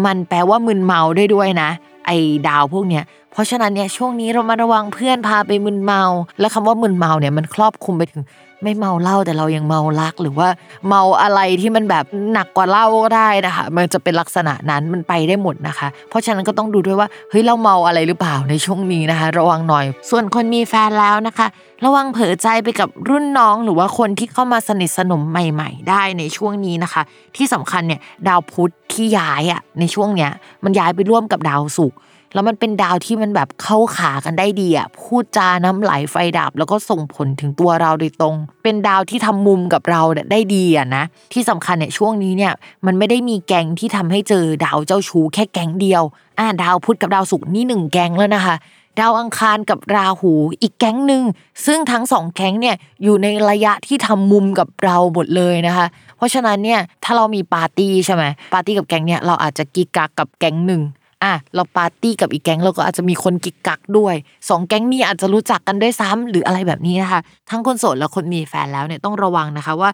[0.06, 1.70] มันแปลว่ามึนเมาได้ด้วยนะ
[2.06, 3.04] ไอ้ดาวพวกเนี้ย
[3.36, 6.04] เพราะฉะนั้นเนี่ยช่วงนี้เรามาระวังเพื่อนพาไปมึนเมา
[6.40, 8.24] แล้วคำว่ามึนเมาเนี่ยมันครอบคลุมไปถึง
[8.64, 10.48] ไม่เมาเหล้าแต่เรายังเมารัก หรือว่า
[10.88, 21.48] เมาอะไรที่มันแบบหนักกว่าเหล้าก็ได้นะคะ มันจะเป็นลักษณะนั้นมันไปได้หมดนะคะ เพราะฉะนั้นก็ต้องดูด้วยว่าเฮ้ยเราเมาอะไรหรือเปล่าในช่วงนี้นะคะ ระวังหน่อย ส่วนคนมีแฟนแล้วนะคะ
[21.86, 27.02] ระวังเผลอใจไปกับรุ่นน้องหรือว่าคนที่เข้ามาสนิทสนมใหม่ ๆ ได้ในช่วงนี้นะคะ
[27.36, 30.32] ที่สำคัญเนี่ยดาวพุธที่ย้ายอะในช่วงเนี้ย
[30.64, 31.98] มันย้ายไปร่วมกับดาวศุกร์
[32.34, 40.02] แล้วมันเป็นดาวที่มันแบบเข้าขากันได้ดีอะพูดจาน้ำไหลไฟดับ แล้วก็ส่งผลถึงตัวเราโดยตรง เป็นดาวที่ทำมุมกับเรา
[40.32, 41.04] ได้ดีอะนะ
[41.34, 42.54] ที่สำคัญเนี่ยช่วงนี้เนี่ย
[42.86, 46.04] มันไม่ได้มีแกงที่ทำให้เจอดาวเจ้าชู้แค่แกงเดียว
[46.40, 48.56] อ่าดาวพุธกับดาวศุกร์นี่หนึ่งแกงแล้วนะคะ
[49.00, 51.24] ดาวอังคารกับราหูอีกแก๊งหนึ่ง
[51.66, 55.86] ซึ่งทั้งสองแก๊งเนี่ยอยู่ในระยะที่ทำมุมกับเราหมดเลยนะคะ
[56.18, 58.24] เพราะฉะนั้นเนี่ยถ้าเรามีปาร์ตี้ใช่ไหม
[58.54, 60.82] ปาร์ตี้กับแก๊งเนี่ยเราอาจจะกีกักกับแก๊งหนึ่ง
[61.24, 64.16] อะเราปาร์ตี้กับอีกแก๊งเราก็อาจจะมีคนกิกกักด้วย
[64.50, 69.90] สองแก๊งนี้อาจจะรู้จักกันด้วยซ้ำหรืออะไรแบบนี้นะคะทั้งคนโสดและคนมีแฟนแล้วเนี่ยต้องระวังนะคะว่า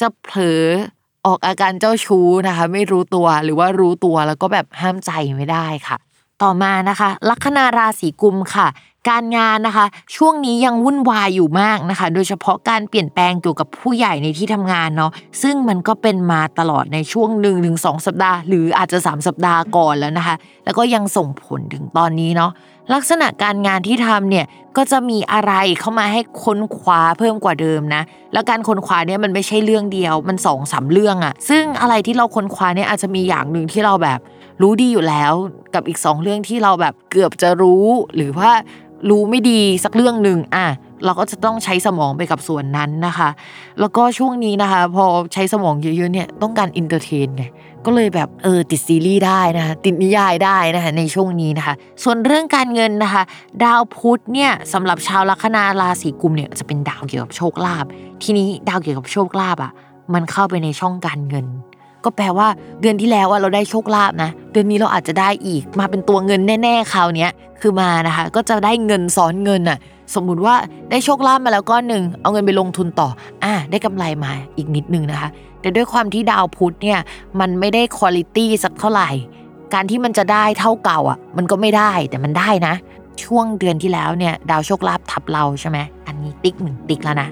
[0.00, 0.64] จะเผลอ
[1.26, 5.96] ออกอาการเจ้าชู้นะคะ ไม่รู้ตัวหรือว่ารู้ตัวแล้วก็แบบห้ามใจไม่ได้ค่ะ
[6.42, 8.66] ต่อมานะคะ ลัคนาราศีกุมค่ะ
[9.08, 9.86] การงานนะคะ
[10.16, 15.10] ช่วงนี้ยังวุ่นวายอยู่มากนะคะ โดยเฉพาะการเปลี่ยนแปลงเกี่ยวกับผู้ใหญ่ในที่ทำงานเนาะ
[15.42, 20.34] ซึ่งมันก็เป็นมาตลอดในช่วงหนึ่งถึงสองสัปดาห์ หรืออาจจะ 3 สัปดาห์ก่อนแล้วนะคะ
[20.64, 22.50] แล้วก็ยังส่งผลถึงตอนนี้เนาะ
[22.94, 24.46] ลักษณะการงานที่ทำเนี่ย
[24.76, 28.02] ก็จะมีอะไรเข้ามาให้ค้นคว้าเพิ่มกว่าเดิมนะ
[28.32, 34.20] แล้วการค้นคว้าเนี่ยมันไม่ใช่เรื่องเดียว มันสองสามเรื่องอะซึ่งอะไรที่เราค้นคว้าเนี่ยอาจจะมีอย่างหนึ่งที่เราแบบ
[34.62, 35.32] รู้ดีอยู่แล้ว
[35.74, 37.86] กับอีกสองเรื่องที่เราแบบเกือบจะรู้
[38.16, 38.50] หรือว่า
[39.08, 40.66] รู้ไม่ดีสักเรื่องหนึ่งอะ
[41.04, 43.28] เราก็จะต้องใช้สมองไปกับส่วนนั้นนะคะ
[43.80, 47.44] แล้วก็ช่วงนี้นะคะ พอใช้สมองเยอะๆเนี่ยต้องการ entertain ไง
[47.84, 53.22] ก็เลยแบบเออติดซีรีส์ได้นะคะติดนิยายได้นะคะในช่วงนี้นะคะ ส่วนเรื่องการเงินนะคะ
[53.64, 57.84] ดาวพุธเนี่ยสำหรับชาวลัคนาราศีกุมภ์เนี่ยจะเป็นดาวเกี่ยวกับโชคลาภ
[58.22, 59.72] ทีนี้ดาวเกี่ยวกับโชคลาภอะ
[60.14, 61.46] มันเข้าไปในช่องการเงิน
[62.06, 62.48] ก็แปลว่า
[62.80, 67.28] เดือนที่แล้วเราได้โชคลาภนะ เดือนนี้เราอาจจะได้อีก มาเป็นตัวเงินแน่ๆคราวนี้
[67.60, 69.78] คือมานะคะ ก็จะได้เงินซ้อนเงินอะ
[70.14, 70.54] สมมุติว่า
[70.90, 73.08] ได้โชคลาภมาแล้วก้อนหนึ่งเอาเงินไปลงทุนต่อ
[73.44, 75.28] อะได้กำไรมาอีกนิดนึงนะคะ
[75.60, 76.98] แต่ด้วยความที่ดาวพุธเนี่ย
[77.40, 79.10] มันไม่ได้คุณลิตี้สักเท่าไหร่
[79.74, 82.74] การที่มันจะได้เท่าเก่าอะ มันก็ไม่ได้แต่มันได้นะ
[83.22, 87.28] ช่วงเดือนที่แล้วเนี่ย ดาวโชคลาภทับเราใช่ไหมอันนี้ติ๊กหนึ่งติ๊กแล้วนะ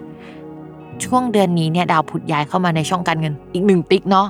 [1.04, 4.26] ช่วงเดือนนี้เนี่ยดาวพุธย้ายเข้ามาในช่องการเงินอีกหนึ่งติ๊กเนาะ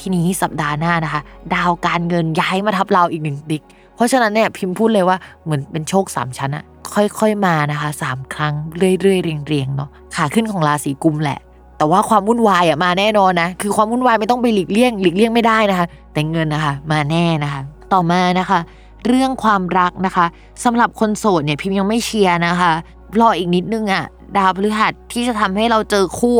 [0.00, 1.20] ทีนี้สัปดาห์หน้านะคะ
[1.54, 3.62] ดาวการเงินย้ายมาทับเราอีกหนึ่งติ๊ก
[3.94, 6.64] เพราะฉะนั้นเนี่ยพิมพ์พูดเลยว่าเหมือนเป็นโชคสามชั้นอะ
[6.94, 8.54] ค่อยๆมานะคะสามครั้ง
[9.00, 11.38] เรื่อยๆเรียงๆเนาะขาขึ้นของราศีกุมแหละ
[11.78, 17.60] แต่ว่าความวุ่นวายอะมาแน่นอนนะคือความวุ่นวายไม่ต้องไปหลีกเลี่ยงหลีกเลี่ยงไม่ได้นะคะ แต่เงินนะคะ มาแน่นะคะ
[17.92, 18.60] ต่อมานะคะ
[19.06, 20.26] เรื่องความรักนะคะ
[20.64, 22.72] สำหรับคนโสดเนี่ยพิมพ์ยังไม่เชียร์นะคะ
[23.20, 24.04] รออีกนิดนึงอะ
[24.38, 26.36] ดาวพฤหัสที่จะทำให้เราเจอคู่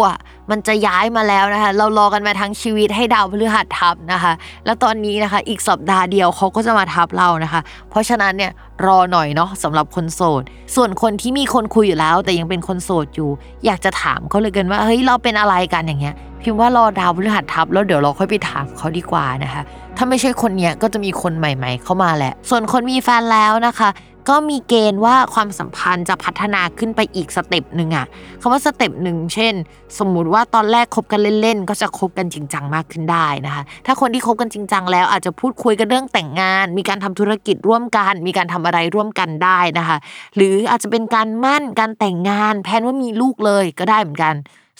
[0.50, 4.32] มันจะย้ายมาแล้วนะคะ เรารอกันมาทั้งชีวิตให้ดาวพฤหัสทับนะคะ
[4.64, 8.52] แล้วตอนนี้นะคะ อีกสัปดาห์เดียวเขาก็จะมาทับเรานะคะ เพราะฉะนั้นเนี่ย
[8.86, 10.42] รอหน่อยเนาะสำหรับคนโสด
[10.74, 13.30] ส่วนคนที่มีคนคุยอยู่แล้ว แต่ยังเป็นคนโสดอยู่
[13.64, 19.62] อยากจะถามเขาเลยกันว่าเฮ้ยเราเป็นอะไรกันอย่างเงี้ย พิมพ์ว่ารอดาวพฤหัสทับแล้วเดี๋ยวเราค่อยไปถามเขาดีกว่านะคะ
[19.96, 23.88] ถ้าไม่ใช่คนเนี้ยก็จะมีคนใหม่ ๆ เข้ามาแหละ ส่วนคนมีแฟนแล้วนะคะ
[24.28, 28.06] ก็มีเกณฑ์ว่าความสัมพันธ์จะพัฒนาขึ้นไปอีกสเต็ปหนึ่งอะ
[28.40, 29.54] คำว่า step หนึ่งเช่น
[29.98, 39.96] สมมุติว่าตอนแรกคบกันเล่นๆ ก็จะคบกันจริงจังมากขึ้นได้นะคะ ถ้าคนที่คบกันจริงจังแล้วอาจจะพูดคุยกันเรื่องแต่งงาน มีการทำธุรกิจร่วมกัน มีการทำอะไรร่วมกันได้นะคะ
[40.36, 44.34] หรืออาจจะเป็นการหมั้นการแต่งงาน plan ว่ามีลูกเลยก็ได้เหมือนกัน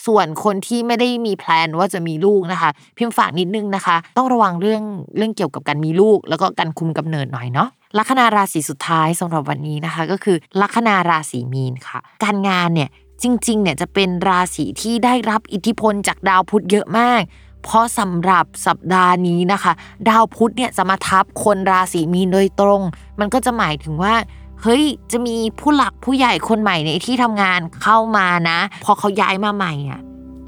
[0.07, 4.83] ส่วนคนที่ไม่ได้มี plan ว่าจะมีลูกนะคะ พิมพ์ฝากนิดนึงนะคะ ต้องระวังเรื่อง
[5.17, 7.69] เรื่องเกี่ยวกับการมีลูก แล้วก็การคุมกำเนิดหน่อยเนาะ
[7.99, 12.91] ลัคนาราศีสุดท้ายสำหรับวันนี้นะคะ ก็คือลัคนาราศีมีนค่ะ การงานเนี่ย
[13.23, 17.23] จริงๆเนี่ยจะเป็นราศีที่ได้รับอิทธิพลจากดาวพุธเยอะมาก
[17.65, 19.73] เพราะสำหรับสัปดาห์นี้นะคะ
[20.09, 22.81] ดาวพุธเนี่ยจะมาทับคนราศีมีนโดยตรง
[23.21, 24.15] มันก็จะหมายถึงว่า
[24.63, 30.01] เฮ้ยจะมีผู้หลักผู้ใหญ่คนใหม่ในที่ทำงานเข้ามานะ พอเขาย้ายมาใหม่อะ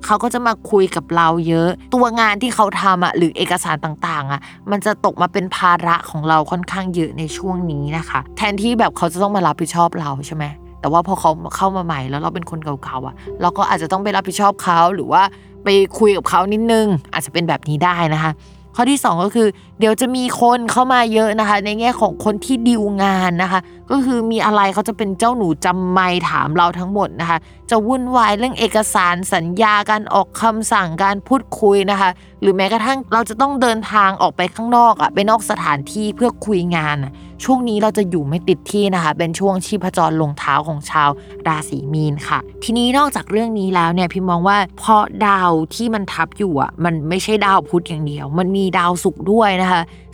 [0.06, 4.40] เขาก็จะมาคุยกับเราเยอะ ตัวงานที่เขาทำอะหรือเอกสารต่างๆอะ
[4.70, 10.44] มันจะตกมาเป็นภาระของเราค่อนข้างเยอะในช่วงนี้นะคะ แทนที่แบบเขาจะต้องมารับผิดชอบเราใช่ไหม
[10.80, 15.22] แต่ว่าพอเขาเข้ามาใหม่แล้วเราเป็นคนเก่าๆอะ เราก็อาจจะต้องไปรับผิดชอบเขาหรือว่า
[15.64, 18.32] ไปคุยกับเขานิดนึง อาจจะเป็นแบบนี้ได้นะคะ
[18.76, 19.48] ข้อที่ 2 ก็คือ
[19.78, 23.60] เดี๋ยวจะมีคนเข้ามาเยอะนะคะ ในแง่ของคนที่ดิวงานนะคะ
[23.90, 27.38] ก็คือมีอะไรเขาจะเป็นเจ้าหนูจำไม่ถามเราทั้งหมดนะคะ
[27.70, 32.10] จะวุ่นวายเรื่องเอกสารสัญญาการออกคำสั่งการพูดคุยนะคะ
[32.40, 36.96] หรือแม้กระทั่งเราจะต้องเดินทางออกไปข้างนอกอะไปนอกสถานที่เพื่อคุยงาน
[37.44, 41.10] ช่วงนี้เราจะอยู่ไม่ติดที่นะคะ เป็นช่วงชีพจรลงเท้าของชาว
[41.46, 49.65] ราศีมีนค่ะ ทีนี้นอกจากเรื่องนี้แล้วเนี่ยพิมมองว่าเพราะดาวที่มันทับอยู่อะมันไม่ใช่ดาวพุธอย่างเดียว มันมีดาวศุกร์ด้วยนะคะ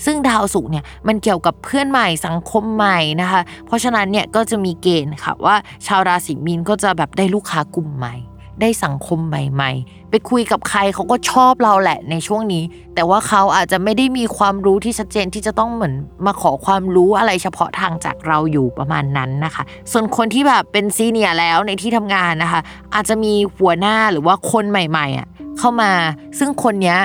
[0.05, 8.17] ซึ่งดาวศุกร์เนี่ยมันเกี่ยวกับเพื่อนใหม่สังคมใหม่นะคะ เพราะฉะนั้นเนี่ยก็จะมีเกณฑ์ค่ะว่า ชาวราศีมีนก็จะแบบได้ลูกค้ากลุ่มใหม่
[8.61, 12.63] ได้สังคมใหม่ ๆ ไปคุยกับใครเขาก็ชอบเราแหละในช่วงนี้
[12.95, 15.95] แต่ว่าเขาอาจจะไม่ได้มีความรู้ที่ชัดเจนที่จะต้องเหมือน
[16.27, 22.61] มาขอความรู้อะไรเฉพาะทางจากเราอยู่ประมาณนั้นนะคะ ส่วนคนที่แบบเป็นซีเนียร์แล้วในที่ทำงานนะคะ
[22.95, 25.29] อาจจะมีหัวหน้าหรือว่าคนใหม่ๆอะ
[25.59, 25.93] เข้ามา
[26.39, 26.99] ซึ่งคนเนี้ย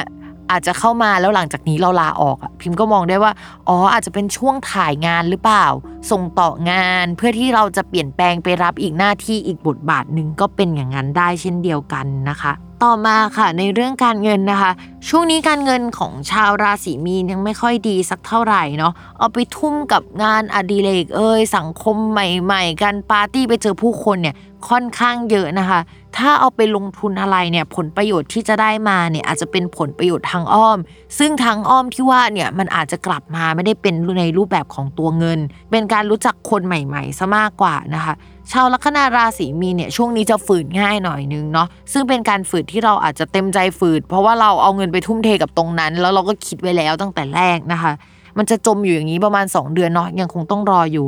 [0.52, 3.32] อาจจะเข้ามาแล้วหลังจากนี้เราลาออกอะพิมพ์ก็มองได้ว่า
[3.68, 5.66] อ๋อ อาจจะเป็นช่วงถ่ายงานหรือเปล่า
[6.12, 14.72] ส่งต่องานเพื่อที่เราจะเปลี่ยนแปลงไปรับอีกหน้าที่อีกบทบาทหนึ่งก็เป็นอย่างนั้นได้เช่นเดียวกันนะคะ ต่อมาค่ะในเรื่องการเงินนะคะ
[15.08, 24.36] ช่วงนี้การเงินของชาวราศีมีนยังไม่ค่อยดีสักเท่าไหร่เนาะเอาไปทุ่มกับงานอดิเรกเอ่ยสังคมใหม่ๆ การปาร์ตี้ไปเจอผู้คนเนี่ย
[24.70, 25.80] ค่อนข้างเยอะนะคะ
[26.18, 30.78] ถ้าเอาไปลงทุนอะไรเนี่ยผลประโยชน์ที่จะได้มาเนี่ยอาจจะเป็นผลประโยชน์ทางอ้อม
[31.18, 35.40] ซึ่งทางอ้อมที่ว่าเนี่ยมันอาจจะกลับมาไม่ได้เป็นในรูปแบบของตัวเงิน
[35.72, 38.14] เป็นการรู้จักคนใหม่ๆซะมากกว่านะคะ
[38.52, 47.94] ชาวลัคนาราศีมีนเนี่ยช่วงนี้จะฝืนง่ายหน่อยนึงเนาะซึ่งเป็นการฝืนที่เราอาจจะเต็มใจฝืนเพราะว่าเราเอาเงินไปทุ่มเทกับตรงนั้น แล้วเราก็คิดไว้แล้วตั้งแต่แรกนะคะ
[48.38, 51.08] มันจะจมอยู่อย่างนี้ประมาณ 2 เดือนเนาะยังคงต้องรออยู่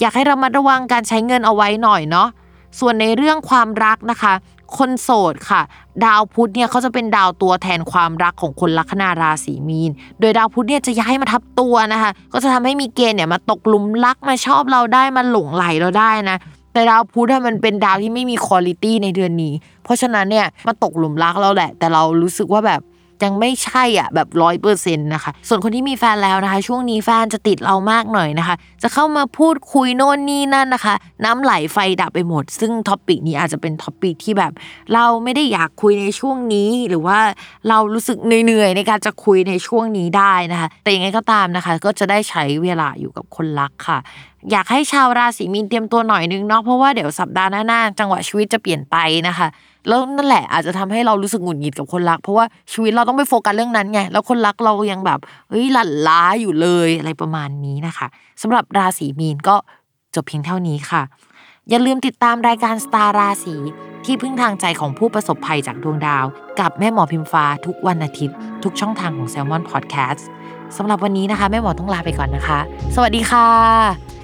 [0.00, 2.28] อยากให้เรามาระวังการใช้เงินเอาไว้หน่อยเนาะ
[2.80, 4.34] ส่วนในเรื่องความรักนะคะ
[4.76, 5.62] คนโสดค่ะ
[6.04, 16.38] ดาวพุธเนี่ยเขาจะเป็นดาวตัวแทนความรักของคนลัคนาราศีมีน โดยดาวพุธเนี่ยจะย้ายมาทับตัวนะคะ ก็จะทำให้มีเกณฑ์เนี่ยมาตกหลุมรักมาชอบเราได้มาหลงไหลเราได้นะ
[16.76, 19.52] แต่ดาวพุธมันเป็นดาวที่ไม่มี quality ในเดือนนี้
[19.84, 22.80] เพราะฉะนั้นเนี่ยมาตกหลุมรักเราแหละ แต่เรารู้สึกว่าแบบ
[23.24, 30.94] ยังไม่ใช่อะแบบร้อยเปอร์เซ็นต์นะคะ ส่วนคนที่มีแฟนแล้วนะคะ ช่วงนี้แฟนจะติดเรามากหน่อยนะคะ จะเข้ามาพูดคุยโน่นนี่นั่นนะคะ
[31.24, 34.52] น้ำไหลไฟดับไปหมด ซึ่ง topic นี้อาจจะเป็น topic ที่แบบ
[34.94, 37.18] เราไม่ได้อยากคุยในช่วงนี้ หรือว่า
[37.68, 43.98] เรารู้สึกเหนื่อยๆในการจะคุยในช่วงนี้ได้นะคะ แต่ยังไงก็ตามนะคะ ก็จะได้ใช้เวลาอยู่กับคนรักค่ะ
[44.52, 48.96] อยากให้ชาวราศีมีนเตรียมตัวหน่อยนึงเนาะเพราะว่าเดี๋ยวสัปดาห์หน้าๆจังหวะชีวิตจะเปลี่ยนไป
[49.28, 49.48] นะคะ
[49.88, 55.18] แล้วนั่นแหละอาจจะทำให้เรารู้สึกหงุดหงิดกับคนรัก เพราะว่าชีวิตเราต้องไปโฟกัสเรื่องนั้นไงแล้วคนรักเรายังแบบ
[55.50, 58.06] เฮ้ยหลั่นล้าอยู่เลยอะไรประมาณนี้นะคะ
[58.42, 59.56] สำหรับราศีมีนก็
[60.14, 61.02] จบเพียงเท่านี้ค่ะ
[61.68, 63.54] อย่าลืมติดตามรายการสตาร์ราศี
[64.04, 66.24] ที่พึ่งทางใจของผู้ประสบภัยจากดวงดาว
[66.60, 70.22] กับแม่หมอพิมฟ้าทุกวันอาทิตย์ ทุกช่องทางของ s ซ l m o n Podcast
[70.76, 72.58] สำหรับวันนี้นะคะแม่หมอต้องลาไปก่อนนะคะ
[72.94, 74.15] สวัสดีค่ะ